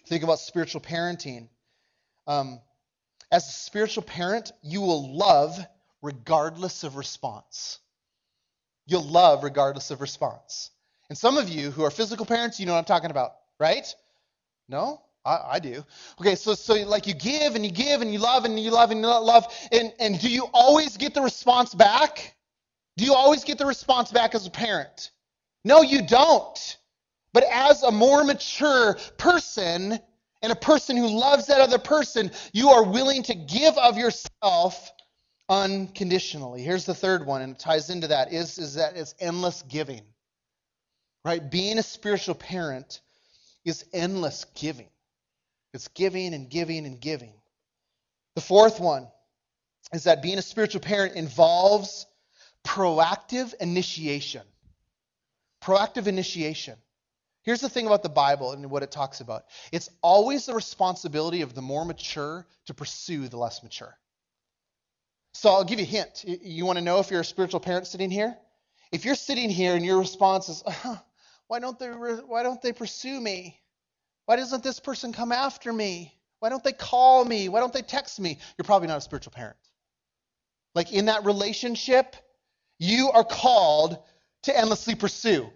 Think 0.07 0.23
about 0.23 0.39
spiritual 0.39 0.81
parenting. 0.81 1.49
Um, 2.27 2.59
as 3.31 3.47
a 3.47 3.51
spiritual 3.51 4.03
parent, 4.03 4.51
you 4.61 4.81
will 4.81 5.15
love 5.15 5.57
regardless 6.01 6.83
of 6.83 6.95
response. 6.95 7.79
You'll 8.85 9.03
love 9.03 9.43
regardless 9.43 9.91
of 9.91 10.01
response. 10.01 10.71
And 11.09 11.17
some 11.17 11.37
of 11.37 11.49
you 11.49 11.71
who 11.71 11.83
are 11.83 11.91
physical 11.91 12.25
parents, 12.25 12.59
you 12.59 12.65
know 12.65 12.73
what 12.73 12.79
I'm 12.79 12.85
talking 12.85 13.11
about, 13.11 13.31
right? 13.59 13.93
No? 14.69 15.01
I, 15.25 15.39
I, 15.53 15.59
do. 15.59 15.83
Okay, 16.21 16.35
so 16.35 16.53
so 16.53 16.75
like 16.85 17.07
you 17.07 17.15
give 17.15 17.55
and 17.55 17.65
you 17.65 17.71
give 17.71 18.01
and 18.01 18.13
you 18.13 18.19
love 18.19 18.45
and 18.45 18.59
you 18.59 18.69
love 18.69 18.91
and 18.91 18.99
you 18.99 19.07
love 19.07 19.47
and 19.71 19.91
and 19.99 20.19
do 20.19 20.29
you 20.29 20.47
always 20.53 20.97
get 20.97 21.15
the 21.15 21.21
response 21.21 21.73
back? 21.73 22.34
Do 22.97 23.05
you 23.05 23.13
always 23.13 23.43
get 23.43 23.57
the 23.57 23.65
response 23.65 24.11
back 24.11 24.35
as 24.35 24.47
a 24.47 24.51
parent? 24.51 25.11
No, 25.63 25.81
you 25.81 26.01
don't. 26.05 26.77
But 27.33 27.43
as 27.51 27.83
a 27.83 27.91
more 27.91 28.23
mature 28.23 28.97
person 29.17 29.99
and 30.41 30.51
a 30.51 30.55
person 30.55 30.95
who 30.95 31.07
loves 31.07 31.47
that 31.47 31.59
other 31.59 31.79
person, 31.79 32.31
you 32.53 32.69
are 32.69 32.83
willing 32.83 33.23
to 33.23 33.35
give 33.35 33.77
of 33.77 33.97
yourself 33.97 34.91
unconditionally. 35.49 36.61
Here's 36.61 36.85
the 36.85 36.93
third 36.93 37.25
one, 37.25 37.41
and 37.41 37.53
it 37.53 37.59
ties 37.59 37.89
into 37.89 38.07
that, 38.07 38.31
is, 38.31 38.57
is 38.57 38.75
that 38.75 38.95
it's 38.95 39.15
endless 39.19 39.63
giving. 39.63 40.01
Right? 41.25 41.49
Being 41.49 41.79
a 41.79 41.83
spiritual 41.83 42.35
parent 42.35 43.01
is 43.65 43.83
endless 43.91 44.45
giving. 44.55 44.89
It's 45.73 45.87
giving 45.89 46.33
and 46.33 46.49
giving 46.49 46.85
and 46.85 47.01
giving. 47.01 47.33
The 48.35 48.41
fourth 48.41 48.79
one 48.79 49.07
is 49.91 50.05
that 50.05 50.21
being 50.21 50.37
a 50.37 50.41
spiritual 50.41 50.81
parent 50.81 51.15
involves 51.15 52.05
proactive 52.65 53.53
initiation. 53.61 54.41
Proactive 55.63 56.07
initiation. 56.07 56.75
Here's 57.43 57.61
the 57.61 57.69
thing 57.69 57.85
about 57.85 58.01
the 58.01 58.09
Bible 58.09 58.51
and 58.51 58.69
what 58.71 58.81
it 58.83 58.91
talks 58.91 59.21
about 59.21 59.45
it's 59.71 59.89
always 60.01 60.47
the 60.47 60.53
responsibility 60.53 61.41
of 61.41 61.53
the 61.53 61.61
more 61.61 61.85
mature 61.85 62.45
to 62.65 62.73
pursue 62.73 63.27
the 63.27 63.37
less 63.37 63.63
mature. 63.63 63.95
So 65.33 65.49
I'll 65.49 65.63
give 65.63 65.79
you 65.79 65.85
a 65.85 65.87
hint. 65.87 66.23
You 66.25 66.65
want 66.65 66.79
to 66.79 66.83
know 66.83 66.99
if 66.99 67.11
you're 67.11 67.21
a 67.21 67.25
spiritual 67.25 67.59
parent 67.59 67.87
sitting 67.87 68.09
here? 68.09 68.35
If 68.91 69.05
you're 69.05 69.15
sitting 69.15 69.49
here 69.49 69.75
and 69.75 69.85
your 69.85 69.99
response 69.99 70.49
is, 70.49 70.63
uh, 70.65 70.97
why 71.47 71.59
don't 71.59 71.77
they 71.77 71.89
why 71.89 72.43
don't 72.43 72.61
they 72.61 72.73
pursue 72.73 73.19
me? 73.19 73.59
Why 74.25 74.37
doesn't 74.37 74.63
this 74.63 74.79
person 74.79 75.13
come 75.13 75.31
after 75.31 75.71
me? 75.71 76.13
Why 76.39 76.49
don't 76.49 76.63
they 76.63 76.73
call 76.73 77.23
me? 77.25 77.49
Why 77.49 77.59
don't 77.59 77.73
they 77.73 77.81
text 77.81 78.19
me? 78.19 78.39
You're 78.57 78.65
probably 78.65 78.87
not 78.87 78.97
a 78.97 79.01
spiritual 79.01 79.33
parent. 79.33 79.57
Like 80.73 80.91
in 80.91 81.05
that 81.05 81.25
relationship, 81.25 82.15
you 82.79 83.11
are 83.11 83.23
called 83.23 83.97
to 84.43 84.57
endlessly 84.57 84.95
pursue. 84.95 85.49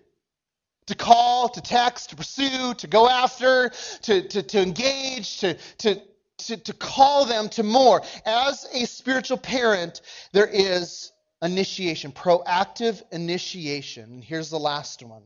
To 0.88 0.96
call, 0.96 1.50
to 1.50 1.62
text, 1.62 2.10
to 2.10 2.16
pursue, 2.16 2.74
to 2.74 2.88
go 2.88 3.08
after, 3.08 3.72
to, 4.04 4.28
to, 4.28 4.42
to 4.42 4.62
engage, 4.62 5.40
to, 5.42 5.54
to, 5.80 6.02
to, 6.40 6.58
to 6.58 6.74
call 6.74 7.26
them 7.26 7.50
to 7.50 7.64
more. 7.64 8.02
As 8.26 8.66
a 8.74 8.86
spiritual 8.86 9.38
parent, 9.38 10.02
there 10.34 10.48
is 10.48 11.12
initiation, 11.42 12.12
proactive 12.12 13.04
initiation. 13.12 14.06
And 14.06 14.24
here's 14.24 14.50
the 14.50 14.60
last 14.60 15.04
one 15.04 15.24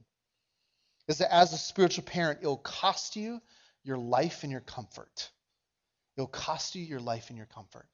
is 1.07 1.17
that 1.19 1.33
as 1.33 1.53
a 1.53 1.57
spiritual 1.57 2.03
parent, 2.03 2.39
it'll 2.41 2.57
cost 2.57 3.15
you 3.15 3.41
your 3.83 3.97
life 3.97 4.43
and 4.43 4.51
your 4.51 4.61
comfort. 4.61 5.29
It'll 6.15 6.27
cost 6.27 6.75
you 6.75 6.83
your 6.83 7.01
life 7.01 7.29
and 7.29 7.37
your 7.37 7.47
comfort. 7.47 7.87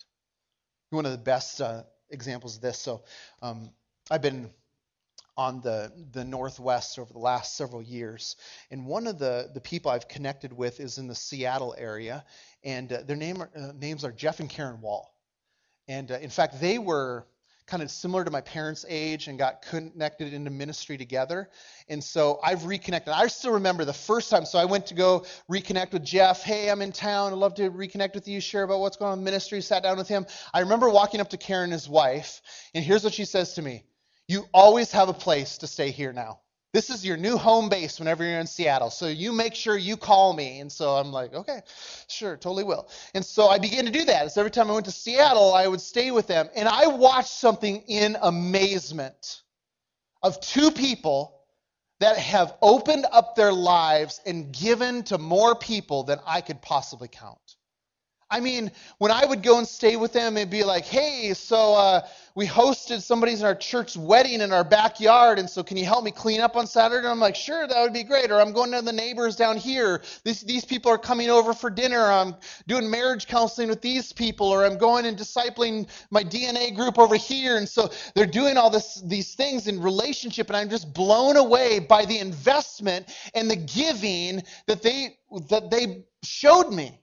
One 0.91 1.05
of 1.05 1.11
the 1.11 1.17
best 1.17 1.61
uh, 1.61 1.83
examples 2.09 2.55
of 2.55 2.61
this. 2.61 2.77
So, 2.79 3.03
um, 3.41 3.69
I've 4.11 4.21
been 4.21 4.49
on 5.37 5.61
the, 5.61 5.91
the 6.11 6.25
Northwest 6.25 6.99
over 6.99 7.13
the 7.13 7.19
last 7.19 7.55
several 7.55 7.81
years. 7.81 8.35
And 8.71 8.85
one 8.85 9.07
of 9.07 9.19
the, 9.19 9.49
the 9.53 9.61
people 9.61 9.89
I've 9.89 10.07
connected 10.07 10.51
with 10.51 10.81
is 10.81 10.97
in 10.97 11.07
the 11.07 11.15
Seattle 11.15 11.73
area. 11.77 12.25
And 12.63 12.91
uh, 12.91 13.03
their 13.03 13.15
name 13.15 13.41
are, 13.41 13.49
uh, 13.55 13.71
names 13.79 14.03
are 14.03 14.11
Jeff 14.11 14.41
and 14.41 14.49
Karen 14.49 14.81
Wall. 14.81 15.15
And 15.87 16.11
uh, 16.11 16.15
in 16.15 16.29
fact, 16.29 16.59
they 16.59 16.77
were 16.77 17.25
kind 17.67 17.83
of 17.83 17.91
similar 17.91 18.25
to 18.25 18.31
my 18.31 18.41
parents' 18.41 18.83
age 18.89 19.27
and 19.27 19.37
got 19.37 19.61
connected 19.61 20.33
into 20.33 20.49
ministry 20.49 20.97
together. 20.97 21.49
And 21.87 22.03
so 22.03 22.39
I've 22.43 22.65
reconnected. 22.65 23.13
I 23.13 23.27
still 23.27 23.53
remember 23.53 23.85
the 23.85 23.93
first 23.93 24.29
time. 24.29 24.43
So 24.43 24.59
I 24.59 24.65
went 24.65 24.87
to 24.87 24.95
go 24.95 25.23
reconnect 25.49 25.93
with 25.93 26.03
Jeff. 26.03 26.41
Hey, 26.43 26.69
I'm 26.69 26.81
in 26.81 26.91
town. 26.91 27.31
I'd 27.31 27.37
love 27.37 27.53
to 27.55 27.69
reconnect 27.69 28.15
with 28.15 28.27
you, 28.27 28.41
share 28.41 28.63
about 28.63 28.79
what's 28.79 28.97
going 28.97 29.11
on 29.11 29.19
in 29.19 29.23
ministry. 29.23 29.61
Sat 29.61 29.83
down 29.83 29.97
with 29.97 30.07
him. 30.07 30.25
I 30.53 30.61
remember 30.61 30.89
walking 30.89 31.21
up 31.21 31.29
to 31.29 31.37
Karen, 31.37 31.71
his 31.71 31.87
wife, 31.87 32.41
and 32.73 32.83
here's 32.83 33.03
what 33.03 33.13
she 33.13 33.23
says 33.23 33.53
to 33.53 33.61
me 33.61 33.83
you 34.29 34.45
always 34.53 34.91
have 34.91 35.09
a 35.09 35.13
place 35.13 35.57
to 35.57 35.67
stay 35.67 35.89
here 35.89 36.13
now. 36.13 36.39
This 36.71 36.91
is 36.91 37.03
your 37.03 37.17
new 37.17 37.35
home 37.35 37.67
base 37.67 37.97
whenever 37.97 38.23
you're 38.23 38.39
in 38.39 38.45
Seattle. 38.45 38.91
So 38.91 39.07
you 39.07 39.33
make 39.33 39.55
sure 39.55 39.75
you 39.75 39.97
call 39.97 40.33
me. 40.33 40.59
And 40.59 40.71
so 40.71 40.91
I'm 40.91 41.11
like, 41.11 41.33
okay, 41.33 41.61
sure, 42.07 42.37
totally 42.37 42.63
will. 42.63 42.87
And 43.15 43.25
so 43.25 43.47
I 43.47 43.57
began 43.57 43.85
to 43.85 43.91
do 43.91 44.05
that. 44.05 44.31
So 44.31 44.41
every 44.41 44.51
time 44.51 44.69
I 44.69 44.73
went 44.73 44.85
to 44.85 44.91
Seattle, 44.91 45.55
I 45.55 45.67
would 45.67 45.81
stay 45.81 46.11
with 46.11 46.27
them. 46.27 46.47
And 46.55 46.69
I 46.69 46.85
watched 46.85 47.31
something 47.31 47.81
in 47.87 48.17
amazement 48.21 49.41
of 50.21 50.39
two 50.41 50.69
people 50.69 51.41
that 51.99 52.17
have 52.17 52.55
opened 52.61 53.07
up 53.11 53.35
their 53.35 53.51
lives 53.51 54.21
and 54.27 54.53
given 54.53 55.01
to 55.05 55.17
more 55.17 55.55
people 55.55 56.03
than 56.03 56.19
I 56.23 56.41
could 56.41 56.61
possibly 56.61 57.07
count. 57.07 57.48
I 58.31 58.39
mean, 58.39 58.71
when 58.99 59.11
I 59.11 59.25
would 59.25 59.41
go 59.41 59.57
and 59.57 59.67
stay 59.67 59.95
with 59.95 60.13
them, 60.13 60.37
it'd 60.37 60.51
be 60.51 60.63
like, 60.63 60.85
hey, 60.85 61.33
so 61.33 61.73
uh, 61.73 62.07
we 62.35 62.45
hosted 62.45 63.01
somebody's 63.01 63.39
in 63.39 63.47
our 63.47 63.55
church 63.55 63.97
wedding 63.97 64.41
in 64.41 64.53
our 64.53 64.63
backyard, 64.63 65.39
and 65.39 65.49
so 65.49 65.63
can 65.63 65.77
you 65.77 65.85
help 65.85 66.03
me 66.03 66.11
clean 66.11 66.39
up 66.39 66.55
on 66.55 66.67
Saturday? 66.67 66.99
And 66.99 67.07
I'm 67.07 67.19
like, 67.19 67.35
sure, 67.35 67.67
that 67.67 67.81
would 67.81 67.91
be 67.91 68.03
great. 68.03 68.29
Or 68.29 68.39
I'm 68.39 68.53
going 68.53 68.71
to 68.71 68.83
the 68.83 68.93
neighbors 68.93 69.35
down 69.35 69.57
here. 69.57 70.03
These, 70.23 70.41
these 70.41 70.63
people 70.63 70.91
are 70.91 70.97
coming 70.99 71.31
over 71.31 71.55
for 71.55 71.71
dinner. 71.71 72.03
I'm 72.05 72.35
doing 72.67 72.87
marriage 72.89 73.25
counseling 73.25 73.67
with 73.67 73.81
these 73.81 74.13
people, 74.13 74.47
or 74.47 74.63
I'm 74.63 74.77
going 74.77 75.07
and 75.07 75.17
discipling 75.17 75.87
my 76.11 76.23
DNA 76.23 76.75
group 76.75 76.99
over 76.99 77.15
here. 77.15 77.57
And 77.57 77.67
so 77.67 77.89
they're 78.13 78.27
doing 78.27 78.57
all 78.57 78.69
this, 78.69 79.01
these 79.05 79.33
things 79.33 79.67
in 79.67 79.81
relationship, 79.81 80.49
and 80.49 80.57
I'm 80.57 80.69
just 80.69 80.93
blown 80.93 81.35
away 81.35 81.79
by 81.79 82.05
the 82.05 82.19
investment 82.19 83.07
and 83.33 83.49
the 83.49 83.55
giving 83.55 84.43
that 84.67 84.83
they 84.83 85.17
that 85.49 85.71
they 85.71 86.03
showed 86.23 86.71
me. 86.71 86.99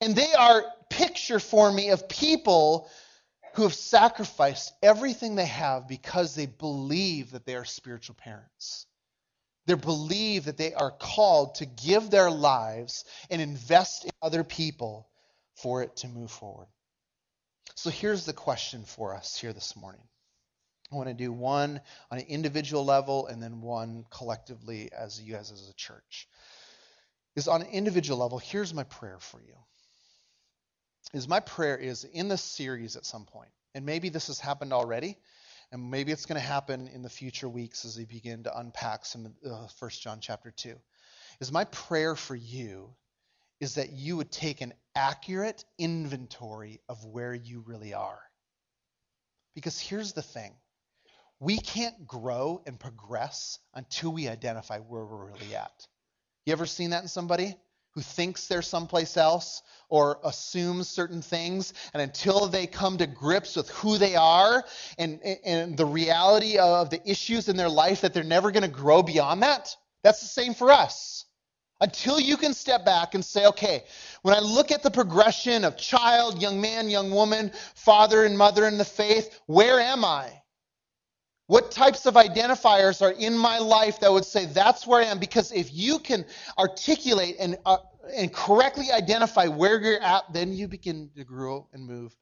And 0.00 0.16
they 0.16 0.32
are 0.32 0.64
picture 0.88 1.40
for 1.40 1.70
me 1.70 1.90
of 1.90 2.08
people 2.08 2.88
who 3.54 3.62
have 3.62 3.74
sacrificed 3.74 4.72
everything 4.82 5.34
they 5.34 5.46
have 5.46 5.88
because 5.88 6.34
they 6.34 6.46
believe 6.46 7.32
that 7.32 7.44
they 7.44 7.54
are 7.54 7.64
spiritual 7.64 8.14
parents. 8.14 8.86
They 9.66 9.74
believe 9.74 10.46
that 10.46 10.56
they 10.56 10.72
are 10.72 10.90
called 10.90 11.56
to 11.56 11.66
give 11.66 12.10
their 12.10 12.30
lives 12.30 13.04
and 13.28 13.42
invest 13.42 14.04
in 14.04 14.10
other 14.22 14.44
people 14.44 15.08
for 15.56 15.82
it 15.82 15.96
to 15.96 16.08
move 16.08 16.30
forward. 16.30 16.68
So 17.74 17.90
here's 17.90 18.24
the 18.24 18.32
question 18.32 18.84
for 18.84 19.14
us 19.14 19.36
here 19.36 19.52
this 19.52 19.76
morning. 19.76 20.02
I 20.92 20.96
want 20.96 21.08
to 21.08 21.14
do 21.14 21.32
one 21.32 21.80
on 22.10 22.18
an 22.18 22.26
individual 22.26 22.84
level 22.84 23.26
and 23.26 23.42
then 23.42 23.60
one 23.60 24.04
collectively 24.10 24.90
as 24.92 25.20
you 25.20 25.34
guys 25.34 25.52
as 25.52 25.68
a 25.68 25.74
church. 25.74 26.28
Is 27.36 27.46
on 27.46 27.62
an 27.62 27.68
individual 27.68 28.18
level, 28.18 28.38
here's 28.38 28.74
my 28.74 28.82
prayer 28.82 29.18
for 29.20 29.40
you. 29.40 29.54
Is 31.12 31.26
my 31.26 31.40
prayer 31.40 31.76
is 31.76 32.04
in 32.04 32.28
this 32.28 32.42
series 32.42 32.96
at 32.96 33.04
some 33.04 33.24
point, 33.24 33.50
and 33.74 33.84
maybe 33.84 34.08
this 34.08 34.28
has 34.28 34.38
happened 34.38 34.72
already, 34.72 35.18
and 35.72 35.90
maybe 35.90 36.12
it's 36.12 36.26
going 36.26 36.40
to 36.40 36.46
happen 36.46 36.88
in 36.88 37.02
the 37.02 37.10
future 37.10 37.48
weeks 37.48 37.84
as 37.84 37.96
we 37.96 38.04
begin 38.04 38.44
to 38.44 38.58
unpack 38.58 39.04
some 39.04 39.34
uh, 39.44 39.66
First 39.78 40.02
John 40.02 40.20
chapter 40.20 40.50
two. 40.50 40.76
Is 41.40 41.50
my 41.50 41.64
prayer 41.64 42.14
for 42.14 42.36
you 42.36 42.94
is 43.60 43.74
that 43.74 43.92
you 43.92 44.16
would 44.16 44.32
take 44.32 44.62
an 44.62 44.72
accurate 44.94 45.64
inventory 45.78 46.80
of 46.88 47.04
where 47.04 47.34
you 47.34 47.62
really 47.66 47.92
are. 47.94 48.20
Because 49.54 49.78
here's 49.78 50.12
the 50.12 50.22
thing 50.22 50.54
we 51.38 51.58
can't 51.58 52.06
grow 52.06 52.62
and 52.66 52.78
progress 52.78 53.58
until 53.74 54.12
we 54.12 54.28
identify 54.28 54.78
where 54.78 55.04
we're 55.04 55.32
really 55.32 55.54
at. 55.54 55.86
You 56.46 56.52
ever 56.52 56.66
seen 56.66 56.90
that 56.90 57.02
in 57.02 57.08
somebody 57.08 57.54
who 57.92 58.00
thinks 58.00 58.46
they're 58.46 58.62
someplace 58.62 59.16
else 59.16 59.62
or 59.88 60.18
assumes 60.24 60.88
certain 60.88 61.20
things, 61.20 61.74
and 61.92 62.00
until 62.00 62.46
they 62.46 62.66
come 62.66 62.96
to 62.98 63.06
grips 63.06 63.56
with 63.56 63.68
who 63.70 63.98
they 63.98 64.14
are 64.14 64.64
and, 64.98 65.20
and 65.44 65.76
the 65.76 65.84
reality 65.84 66.58
of 66.58 66.90
the 66.90 67.00
issues 67.10 67.48
in 67.48 67.56
their 67.56 67.68
life, 67.68 68.00
that 68.00 68.14
they're 68.14 68.22
never 68.22 68.52
going 68.52 68.62
to 68.62 68.68
grow 68.68 69.02
beyond 69.02 69.42
that? 69.42 69.76
That's 70.04 70.20
the 70.20 70.28
same 70.28 70.54
for 70.54 70.70
us. 70.70 71.24
Until 71.80 72.20
you 72.20 72.36
can 72.36 72.52
step 72.52 72.84
back 72.84 73.14
and 73.14 73.24
say, 73.24 73.46
okay, 73.46 73.84
when 74.22 74.34
I 74.34 74.40
look 74.40 74.70
at 74.70 74.82
the 74.82 74.90
progression 74.90 75.64
of 75.64 75.78
child, 75.78 76.40
young 76.40 76.60
man, 76.60 76.90
young 76.90 77.10
woman, 77.10 77.50
father 77.74 78.24
and 78.24 78.36
mother 78.36 78.66
in 78.66 78.76
the 78.76 78.84
faith, 78.84 79.40
where 79.46 79.80
am 79.80 80.04
I? 80.04 80.39
What 81.50 81.72
types 81.72 82.06
of 82.06 82.14
identifiers 82.14 83.02
are 83.02 83.10
in 83.10 83.36
my 83.36 83.58
life 83.58 83.98
that 84.00 84.12
would 84.12 84.24
say 84.24 84.46
that's 84.46 84.86
where 84.86 85.02
I 85.02 85.06
am? 85.06 85.18
Because 85.18 85.50
if 85.50 85.74
you 85.74 85.98
can 85.98 86.24
articulate 86.56 87.38
and, 87.40 87.58
uh, 87.66 87.78
and 88.14 88.32
correctly 88.32 88.92
identify 88.92 89.48
where 89.48 89.82
you're 89.82 90.00
at, 90.00 90.32
then 90.32 90.52
you 90.52 90.68
begin 90.68 91.10
to 91.16 91.24
grow 91.24 91.66
and 91.72 91.84
move 91.84 92.16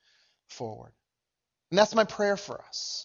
forward. 0.49 0.95
And 1.71 1.79
that's 1.79 1.95
my 1.95 2.05
prayer 2.05 2.39
for 2.39 2.59
us 2.63 3.05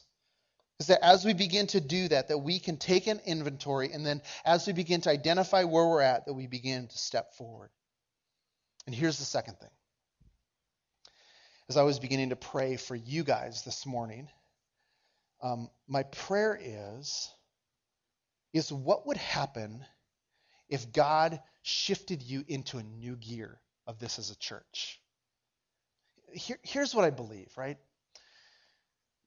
is 0.79 0.87
that 0.87 1.03
as 1.03 1.25
we 1.25 1.33
begin 1.33 1.67
to 1.67 1.81
do 1.81 2.07
that, 2.07 2.29
that 2.29 2.37
we 2.37 2.57
can 2.57 2.77
take 2.77 3.07
an 3.07 3.19
inventory, 3.25 3.91
and 3.91 4.05
then 4.05 4.21
as 4.45 4.65
we 4.65 4.71
begin 4.71 5.01
to 5.01 5.09
identify 5.09 5.65
where 5.65 5.85
we're 5.85 5.99
at, 5.99 6.25
that 6.25 6.33
we 6.33 6.47
begin 6.47 6.87
to 6.87 6.97
step 6.97 7.33
forward. 7.33 7.69
And 8.87 8.95
here's 8.95 9.19
the 9.19 9.25
second 9.25 9.59
thing. 9.59 9.71
As 11.67 11.75
I 11.75 11.83
was 11.83 11.99
beginning 11.99 12.29
to 12.29 12.37
pray 12.37 12.77
for 12.77 12.95
you 12.95 13.25
guys 13.25 13.63
this 13.63 13.85
morning, 13.85 14.29
um, 15.43 15.69
my 15.87 16.03
prayer 16.03 16.57
is, 16.59 17.29
is 18.53 18.71
what 18.71 19.05
would 19.05 19.17
happen 19.17 19.85
if 20.69 20.91
God 20.91 21.39
shifted 21.61 22.23
you 22.23 22.43
into 22.47 22.79
a 22.79 22.83
new 22.83 23.15
gear 23.15 23.59
of 23.85 23.99
this 23.99 24.17
as 24.17 24.31
a 24.31 24.37
church? 24.37 24.99
Here, 26.31 26.57
here's 26.63 26.95
what 26.95 27.05
I 27.05 27.11
believe, 27.11 27.51
right? 27.57 27.77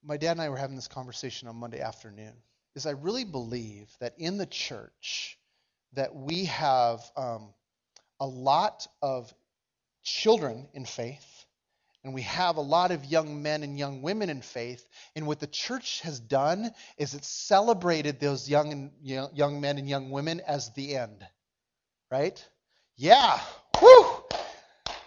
my 0.06 0.16
dad 0.16 0.32
and 0.32 0.40
I 0.40 0.48
were 0.48 0.56
having 0.56 0.76
this 0.76 0.88
conversation 0.88 1.48
on 1.48 1.56
Monday 1.56 1.80
afternoon. 1.80 2.32
Is 2.74 2.86
I 2.86 2.90
really 2.90 3.24
believe 3.24 3.90
that 4.00 4.14
in 4.18 4.36
the 4.36 4.46
church 4.46 5.38
that 5.94 6.14
we 6.14 6.44
have 6.44 7.00
um, 7.16 7.54
a 8.20 8.26
lot 8.26 8.86
of 9.02 9.32
children 10.02 10.68
in 10.74 10.84
faith, 10.84 11.35
and 12.06 12.14
we 12.14 12.22
have 12.22 12.56
a 12.56 12.60
lot 12.60 12.92
of 12.92 13.04
young 13.04 13.42
men 13.42 13.64
and 13.64 13.76
young 13.76 14.00
women 14.00 14.30
in 14.30 14.40
faith. 14.40 14.86
And 15.16 15.26
what 15.26 15.40
the 15.40 15.48
church 15.48 16.02
has 16.02 16.20
done 16.20 16.70
is 16.96 17.14
it's 17.14 17.26
celebrated 17.26 18.20
those 18.20 18.48
young 18.48 18.72
and 18.72 18.92
young 19.02 19.60
men 19.60 19.76
and 19.76 19.88
young 19.88 20.10
women 20.10 20.40
as 20.46 20.70
the 20.74 20.96
end, 20.96 21.26
right? 22.08 22.42
Yeah, 22.96 23.40
whew, 23.80 24.06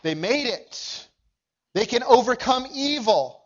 they 0.04 0.14
made 0.14 0.48
it. 0.48 1.08
They 1.74 1.86
can 1.86 2.04
overcome 2.04 2.68
evil. 2.74 3.39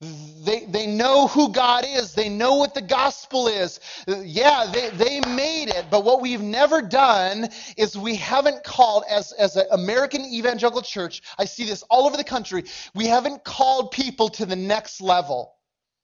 They, 0.00 0.64
they 0.66 0.86
know 0.86 1.28
who 1.28 1.52
God 1.52 1.84
is. 1.86 2.14
They 2.14 2.30
know 2.30 2.54
what 2.54 2.74
the 2.74 2.80
gospel 2.80 3.48
is. 3.48 3.80
Yeah, 4.08 4.70
they, 4.72 4.90
they 4.90 5.20
made 5.20 5.68
it. 5.68 5.86
But 5.90 6.04
what 6.04 6.22
we've 6.22 6.40
never 6.40 6.80
done 6.80 7.50
is 7.76 7.98
we 7.98 8.16
haven't 8.16 8.64
called, 8.64 9.04
as, 9.10 9.32
as 9.32 9.56
an 9.56 9.66
American 9.72 10.22
evangelical 10.24 10.82
church, 10.82 11.22
I 11.38 11.44
see 11.44 11.66
this 11.66 11.82
all 11.90 12.06
over 12.06 12.16
the 12.16 12.24
country, 12.24 12.64
we 12.94 13.06
haven't 13.06 13.44
called 13.44 13.90
people 13.90 14.30
to 14.30 14.46
the 14.46 14.56
next 14.56 15.02
level 15.02 15.54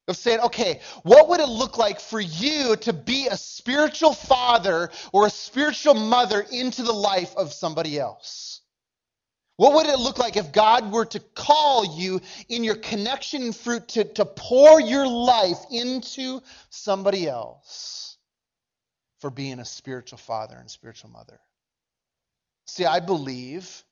of 0.08 0.16
saying, 0.16 0.40
okay, 0.40 0.80
what 1.02 1.28
would 1.28 1.40
it 1.40 1.48
look 1.48 1.78
like 1.78 1.98
for 1.98 2.20
you 2.20 2.76
to 2.76 2.92
be 2.92 3.28
a 3.28 3.36
spiritual 3.36 4.12
father 4.12 4.90
or 5.12 5.26
a 5.26 5.30
spiritual 5.30 5.94
mother 5.94 6.44
into 6.52 6.82
the 6.82 6.92
life 6.92 7.34
of 7.36 7.52
somebody 7.52 7.98
else? 7.98 8.55
What 9.56 9.72
would 9.74 9.86
it 9.86 9.98
look 9.98 10.18
like 10.18 10.36
if 10.36 10.52
God 10.52 10.92
were 10.92 11.06
to 11.06 11.20
call 11.20 11.98
you 11.98 12.20
in 12.48 12.62
your 12.62 12.76
connection 12.76 13.42
and 13.42 13.56
fruit 13.56 13.88
to, 13.88 14.04
to 14.04 14.26
pour 14.26 14.80
your 14.80 15.06
life 15.06 15.58
into 15.70 16.42
somebody 16.68 17.26
else 17.26 18.18
for 19.20 19.30
being 19.30 19.58
a 19.58 19.64
spiritual 19.64 20.18
father 20.18 20.56
and 20.58 20.70
spiritual 20.70 21.10
mother? 21.10 21.40
See, 22.66 22.84
I 22.84 23.00
believe 23.00 23.82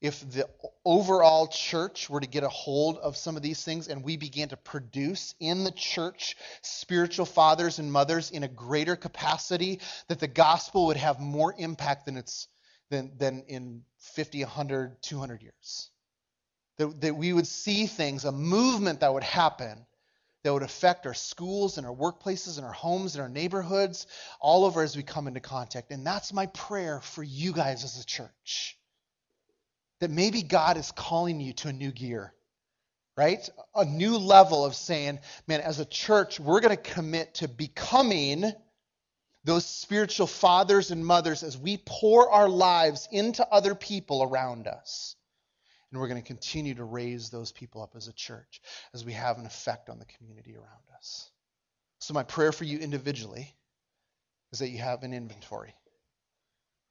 if 0.00 0.20
the 0.30 0.48
overall 0.84 1.48
church 1.48 2.08
were 2.08 2.20
to 2.20 2.26
get 2.26 2.42
a 2.42 2.48
hold 2.48 2.98
of 2.98 3.16
some 3.16 3.36
of 3.36 3.42
these 3.42 3.62
things 3.62 3.88
and 3.88 4.02
we 4.02 4.16
began 4.16 4.48
to 4.50 4.56
produce 4.56 5.34
in 5.40 5.64
the 5.64 5.70
church 5.70 6.36
spiritual 6.62 7.26
fathers 7.26 7.78
and 7.78 7.92
mothers 7.92 8.30
in 8.30 8.42
a 8.42 8.48
greater 8.48 8.96
capacity, 8.96 9.80
that 10.08 10.20
the 10.20 10.28
gospel 10.28 10.86
would 10.86 10.96
have 10.96 11.20
more 11.20 11.54
impact 11.58 12.06
than 12.06 12.16
it's 12.16 12.48
than, 12.90 13.12
than 13.16 13.44
in 13.48 13.82
50, 14.14 14.40
100, 14.44 15.02
200 15.02 15.42
years. 15.42 15.90
That, 16.78 17.00
that 17.02 17.16
we 17.16 17.32
would 17.32 17.46
see 17.46 17.86
things, 17.86 18.24
a 18.24 18.32
movement 18.32 19.00
that 19.00 19.12
would 19.12 19.22
happen 19.22 19.86
that 20.44 20.52
would 20.52 20.62
affect 20.62 21.06
our 21.06 21.14
schools 21.14 21.78
and 21.78 21.86
our 21.86 21.94
workplaces 21.94 22.58
and 22.58 22.66
our 22.66 22.72
homes 22.72 23.14
and 23.14 23.22
our 23.22 23.30
neighborhoods 23.30 24.06
all 24.40 24.64
over 24.64 24.82
as 24.82 24.94
we 24.94 25.02
come 25.02 25.26
into 25.26 25.40
contact. 25.40 25.90
And 25.90 26.06
that's 26.06 26.32
my 26.32 26.46
prayer 26.46 27.00
for 27.00 27.22
you 27.22 27.52
guys 27.52 27.82
as 27.82 27.98
a 27.98 28.04
church. 28.04 28.78
That 30.00 30.10
maybe 30.10 30.42
God 30.42 30.76
is 30.76 30.92
calling 30.92 31.40
you 31.40 31.54
to 31.54 31.68
a 31.68 31.72
new 31.72 31.90
gear, 31.90 32.34
right? 33.16 33.48
A 33.74 33.86
new 33.86 34.18
level 34.18 34.66
of 34.66 34.74
saying, 34.74 35.20
man, 35.48 35.62
as 35.62 35.80
a 35.80 35.86
church, 35.86 36.38
we're 36.38 36.60
going 36.60 36.76
to 36.76 36.82
commit 36.92 37.34
to 37.36 37.48
becoming 37.48 38.52
those 39.44 39.66
spiritual 39.66 40.26
fathers 40.26 40.90
and 40.90 41.04
mothers 41.04 41.42
as 41.42 41.56
we 41.56 41.76
pour 41.84 42.30
our 42.30 42.48
lives 42.48 43.08
into 43.12 43.46
other 43.48 43.74
people 43.74 44.22
around 44.22 44.66
us. 44.66 45.16
And 45.90 46.00
we're 46.00 46.08
going 46.08 46.20
to 46.20 46.26
continue 46.26 46.74
to 46.74 46.84
raise 46.84 47.30
those 47.30 47.52
people 47.52 47.82
up 47.82 47.94
as 47.94 48.08
a 48.08 48.12
church 48.12 48.60
as 48.94 49.04
we 49.04 49.12
have 49.12 49.38
an 49.38 49.46
effect 49.46 49.90
on 49.90 49.98
the 49.98 50.06
community 50.06 50.56
around 50.56 50.82
us. 50.96 51.30
So, 52.00 52.14
my 52.14 52.24
prayer 52.24 52.52
for 52.52 52.64
you 52.64 52.78
individually 52.78 53.54
is 54.52 54.58
that 54.58 54.70
you 54.70 54.78
have 54.78 55.02
an 55.02 55.12
inventory. 55.12 55.74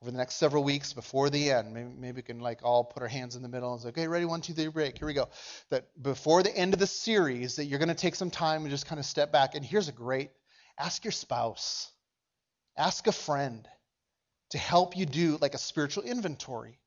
Over 0.01 0.11
the 0.11 0.17
next 0.17 0.35
several 0.35 0.63
weeks 0.63 0.93
before 0.93 1.29
the 1.29 1.51
end, 1.51 1.73
maybe, 1.73 1.89
maybe 1.97 2.15
we 2.17 2.21
can 2.23 2.39
like 2.39 2.59
all 2.61 2.83
put 2.83 3.01
our 3.01 3.07
hands 3.07 3.35
in 3.35 3.41
the 3.41 3.47
middle 3.47 3.71
and 3.73 3.81
say, 3.81 3.89
okay, 3.89 4.07
ready, 4.07 4.25
one, 4.25 4.41
two, 4.41 4.53
three, 4.53 4.67
break. 4.67 4.97
Here 4.97 5.07
we 5.07 5.13
go. 5.13 5.29
That 5.69 5.87
before 6.01 6.43
the 6.43 6.55
end 6.55 6.73
of 6.73 6.79
the 6.79 6.87
series, 6.87 7.55
that 7.55 7.65
you're 7.65 7.79
going 7.79 7.89
to 7.89 7.95
take 7.95 8.15
some 8.15 8.29
time 8.29 8.61
and 8.61 8.69
just 8.69 8.85
kind 8.85 8.99
of 8.99 9.05
step 9.05 9.31
back. 9.31 9.55
And 9.55 9.65
here's 9.65 9.87
a 9.87 9.93
great 9.93 10.31
ask 10.77 11.05
your 11.05 11.11
spouse 11.11 11.92
Ask 12.75 13.07
a 13.07 13.11
friend 13.11 13.67
to 14.49 14.57
help 14.57 14.97
you 14.97 15.05
do 15.05 15.37
like 15.41 15.53
a 15.53 15.59
spiritual 15.59 16.03
inventory 16.03 16.79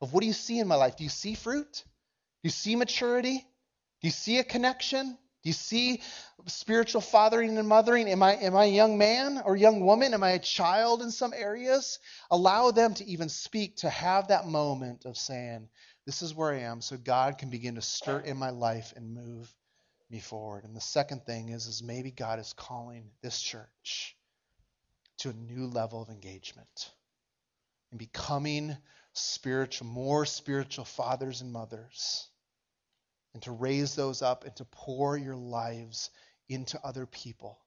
of 0.00 0.12
what 0.12 0.20
do 0.20 0.26
you 0.26 0.32
see 0.32 0.58
in 0.58 0.68
my 0.68 0.76
life? 0.76 0.96
Do 0.96 1.04
you 1.04 1.10
see 1.10 1.34
fruit? 1.34 1.72
Do 1.72 2.44
you 2.44 2.50
see 2.50 2.76
maturity? 2.76 3.38
Do 3.38 4.08
you 4.08 4.10
see 4.10 4.38
a 4.38 4.44
connection? 4.44 5.06
Do 5.44 5.48
you 5.48 5.52
see 5.52 6.02
spiritual 6.46 7.00
fathering 7.00 7.56
and 7.58 7.68
mothering? 7.68 8.08
Am 8.08 8.22
I 8.22 8.34
am 8.36 8.56
I 8.56 8.64
a 8.64 8.72
young 8.72 8.96
man 8.96 9.42
or 9.44 9.56
young 9.56 9.84
woman? 9.84 10.14
Am 10.14 10.22
I 10.22 10.30
a 10.30 10.38
child 10.38 11.02
in 11.02 11.10
some 11.10 11.32
areas? 11.34 11.98
Allow 12.30 12.70
them 12.70 12.94
to 12.94 13.04
even 13.04 13.28
speak 13.28 13.76
to 13.78 13.90
have 13.90 14.28
that 14.28 14.46
moment 14.46 15.04
of 15.04 15.16
saying, 15.16 15.68
This 16.06 16.22
is 16.22 16.34
where 16.34 16.52
I 16.52 16.60
am, 16.60 16.80
so 16.80 16.96
God 16.96 17.38
can 17.38 17.50
begin 17.50 17.74
to 17.74 17.82
stir 17.82 18.20
in 18.20 18.36
my 18.36 18.50
life 18.50 18.92
and 18.96 19.14
move 19.14 19.54
me 20.10 20.20
forward. 20.20 20.64
And 20.64 20.76
the 20.76 20.80
second 20.80 21.26
thing 21.26 21.48
is, 21.50 21.66
is 21.66 21.82
maybe 21.82 22.10
God 22.10 22.38
is 22.38 22.52
calling 22.52 23.10
this 23.22 23.40
church 23.40 24.16
to 25.18 25.30
a 25.30 25.32
new 25.32 25.66
level 25.66 26.02
of 26.02 26.08
engagement 26.08 26.90
and 27.90 27.98
becoming 27.98 28.76
spiritual, 29.12 29.86
more 29.86 30.26
spiritual 30.26 30.84
fathers 30.84 31.40
and 31.40 31.52
mothers 31.52 32.28
and 33.34 33.42
to 33.42 33.52
raise 33.52 33.94
those 33.94 34.22
up 34.22 34.44
and 34.44 34.54
to 34.56 34.64
pour 34.64 35.16
your 35.16 35.36
lives 35.36 36.10
into 36.48 36.80
other 36.84 37.04
people. 37.04 37.58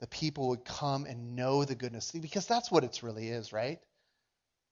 The 0.00 0.06
people 0.06 0.48
would 0.48 0.64
come 0.64 1.04
and 1.04 1.36
know 1.36 1.64
the 1.64 1.74
goodness 1.74 2.10
because 2.12 2.46
that's 2.46 2.70
what 2.70 2.84
it 2.84 3.02
really 3.02 3.28
is, 3.28 3.52
right? 3.52 3.78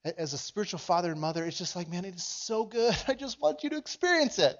As 0.04 0.32
a 0.32 0.38
spiritual 0.38 0.78
father 0.78 1.12
and 1.12 1.20
mother, 1.20 1.44
it's 1.44 1.58
just 1.58 1.76
like, 1.76 1.88
man, 1.88 2.04
it 2.04 2.14
is 2.14 2.24
so 2.24 2.64
good. 2.64 2.96
I 3.08 3.14
just 3.14 3.40
want 3.40 3.62
you 3.62 3.70
to 3.70 3.76
experience 3.76 4.38
it. 4.38 4.56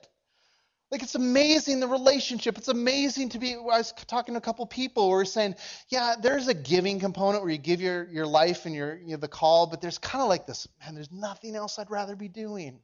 Like 0.90 1.02
it's 1.02 1.16
amazing 1.16 1.80
the 1.80 1.88
relationship. 1.88 2.56
It's 2.56 2.68
amazing 2.68 3.30
to 3.30 3.38
be. 3.38 3.54
I 3.54 3.58
was 3.58 3.92
talking 4.06 4.34
to 4.34 4.38
a 4.38 4.40
couple 4.40 4.64
people 4.66 5.04
who 5.04 5.10
were 5.10 5.24
saying, 5.26 5.56
yeah, 5.88 6.14
there's 6.20 6.48
a 6.48 6.54
giving 6.54 6.98
component 6.98 7.42
where 7.42 7.52
you 7.52 7.58
give 7.58 7.80
your 7.80 8.08
your 8.08 8.26
life 8.26 8.64
and 8.64 8.74
your 8.74 8.96
you 8.96 9.10
know, 9.10 9.16
the 9.18 9.28
call, 9.28 9.66
but 9.66 9.82
there's 9.82 9.98
kind 9.98 10.22
of 10.22 10.28
like 10.28 10.46
this, 10.46 10.66
man. 10.80 10.94
There's 10.94 11.12
nothing 11.12 11.56
else 11.56 11.78
I'd 11.78 11.90
rather 11.90 12.16
be 12.16 12.28
doing 12.28 12.80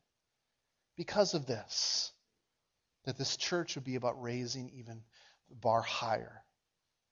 because 0.96 1.32
of 1.32 1.46
this. 1.46 2.12
That 3.06 3.18
this 3.18 3.36
church 3.36 3.74
would 3.74 3.84
be 3.84 3.96
about 3.96 4.20
raising 4.22 4.70
even 4.70 5.02
the 5.48 5.56
bar 5.56 5.82
higher 5.82 6.42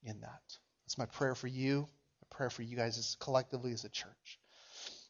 in 0.03 0.21
that. 0.21 0.43
That's 0.85 0.99
my 0.99 1.07
prayer 1.07 1.35
for 1.35 1.49
you. 1.49 1.89
My 2.23 2.37
prayer 2.37 2.51
for 2.51 2.63
you 2.63 2.77
guys 2.77 2.99
as 2.99 3.17
collectively 3.19 3.73
as 3.73 3.85
a 3.85 3.91
church. 3.91 4.39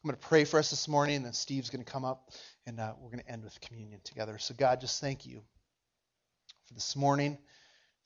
I'm 0.03 0.09
going 0.09 0.19
to 0.19 0.27
pray 0.27 0.45
for 0.45 0.59
us 0.59 0.71
this 0.71 0.89
morning, 0.89 1.17
and 1.17 1.25
then 1.25 1.33
Steve's 1.33 1.71
going 1.71 1.85
to 1.85 1.91
come 1.91 2.05
up, 2.05 2.33
and 2.67 2.81
uh, 2.81 2.95
we're 3.01 3.11
going 3.11 3.23
to 3.23 3.31
end 3.31 3.45
with 3.45 3.61
communion 3.61 4.01
together. 4.03 4.37
So 4.39 4.55
God, 4.59 4.81
just 4.81 5.01
thank 5.01 5.25
you 5.25 5.43
for 6.73 6.75
this 6.75 6.97
morning. 6.97 7.39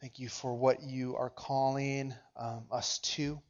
Thank 0.00 0.18
you 0.18 0.28
for 0.28 0.54
what 0.54 0.82
you 0.82 1.16
are 1.16 1.30
calling 1.30 2.14
um, 2.36 2.64
us 2.70 2.98
to. 3.00 3.40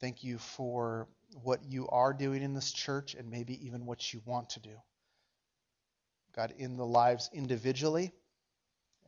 Thank 0.00 0.24
you 0.24 0.38
for 0.38 1.08
what 1.42 1.64
you 1.64 1.88
are 1.88 2.12
doing 2.12 2.42
in 2.42 2.54
this 2.54 2.72
church 2.72 3.14
and 3.14 3.30
maybe 3.30 3.66
even 3.66 3.86
what 3.86 4.12
you 4.12 4.20
want 4.24 4.50
to 4.50 4.60
do. 4.60 4.76
God, 6.34 6.54
in 6.58 6.76
the 6.76 6.86
lives 6.86 7.30
individually, 7.32 8.12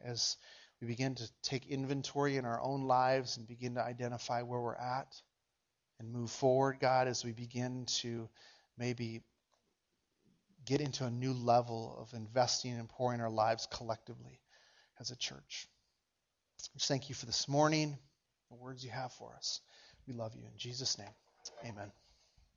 as 0.05 0.37
we 0.81 0.87
begin 0.87 1.15
to 1.17 1.31
take 1.43 1.67
inventory 1.67 2.37
in 2.37 2.45
our 2.45 2.61
own 2.63 2.83
lives 2.83 3.37
and 3.37 3.47
begin 3.47 3.75
to 3.75 3.83
identify 3.83 4.43
where 4.43 4.61
we're 4.61 4.75
at 4.75 5.15
and 6.01 6.13
move 6.13 6.31
forward, 6.31 6.79
God, 6.81 7.09
as 7.09 7.25
we 7.25 7.33
begin 7.33 7.85
to 8.01 8.29
maybe 8.79 9.23
get 10.65 10.81
into 10.81 11.05
a 11.05 11.11
new 11.11 11.33
level 11.33 11.99
of 12.01 12.13
investing 12.15 12.73
and 12.79 12.89
pouring 12.89 13.21
our 13.21 13.31
lives 13.31 13.67
collectively 13.71 14.41
as 15.01 15.11
a 15.11 15.17
church. 15.17 15.69
Just 16.75 16.89
thank 16.89 17.09
you 17.09 17.15
for 17.15 17.27
this 17.27 17.49
morning, 17.49 17.99
the 18.51 18.57
words 18.57 18.85
you 18.85 18.91
have 18.91 19.13
for 19.13 19.35
us. 19.37 19.61
We 20.07 20.15
love 20.15 20.35
you. 20.35 20.43
In 20.43 20.59
Jesus' 20.59 20.99
name, 20.99 21.09
amen. 21.65 21.91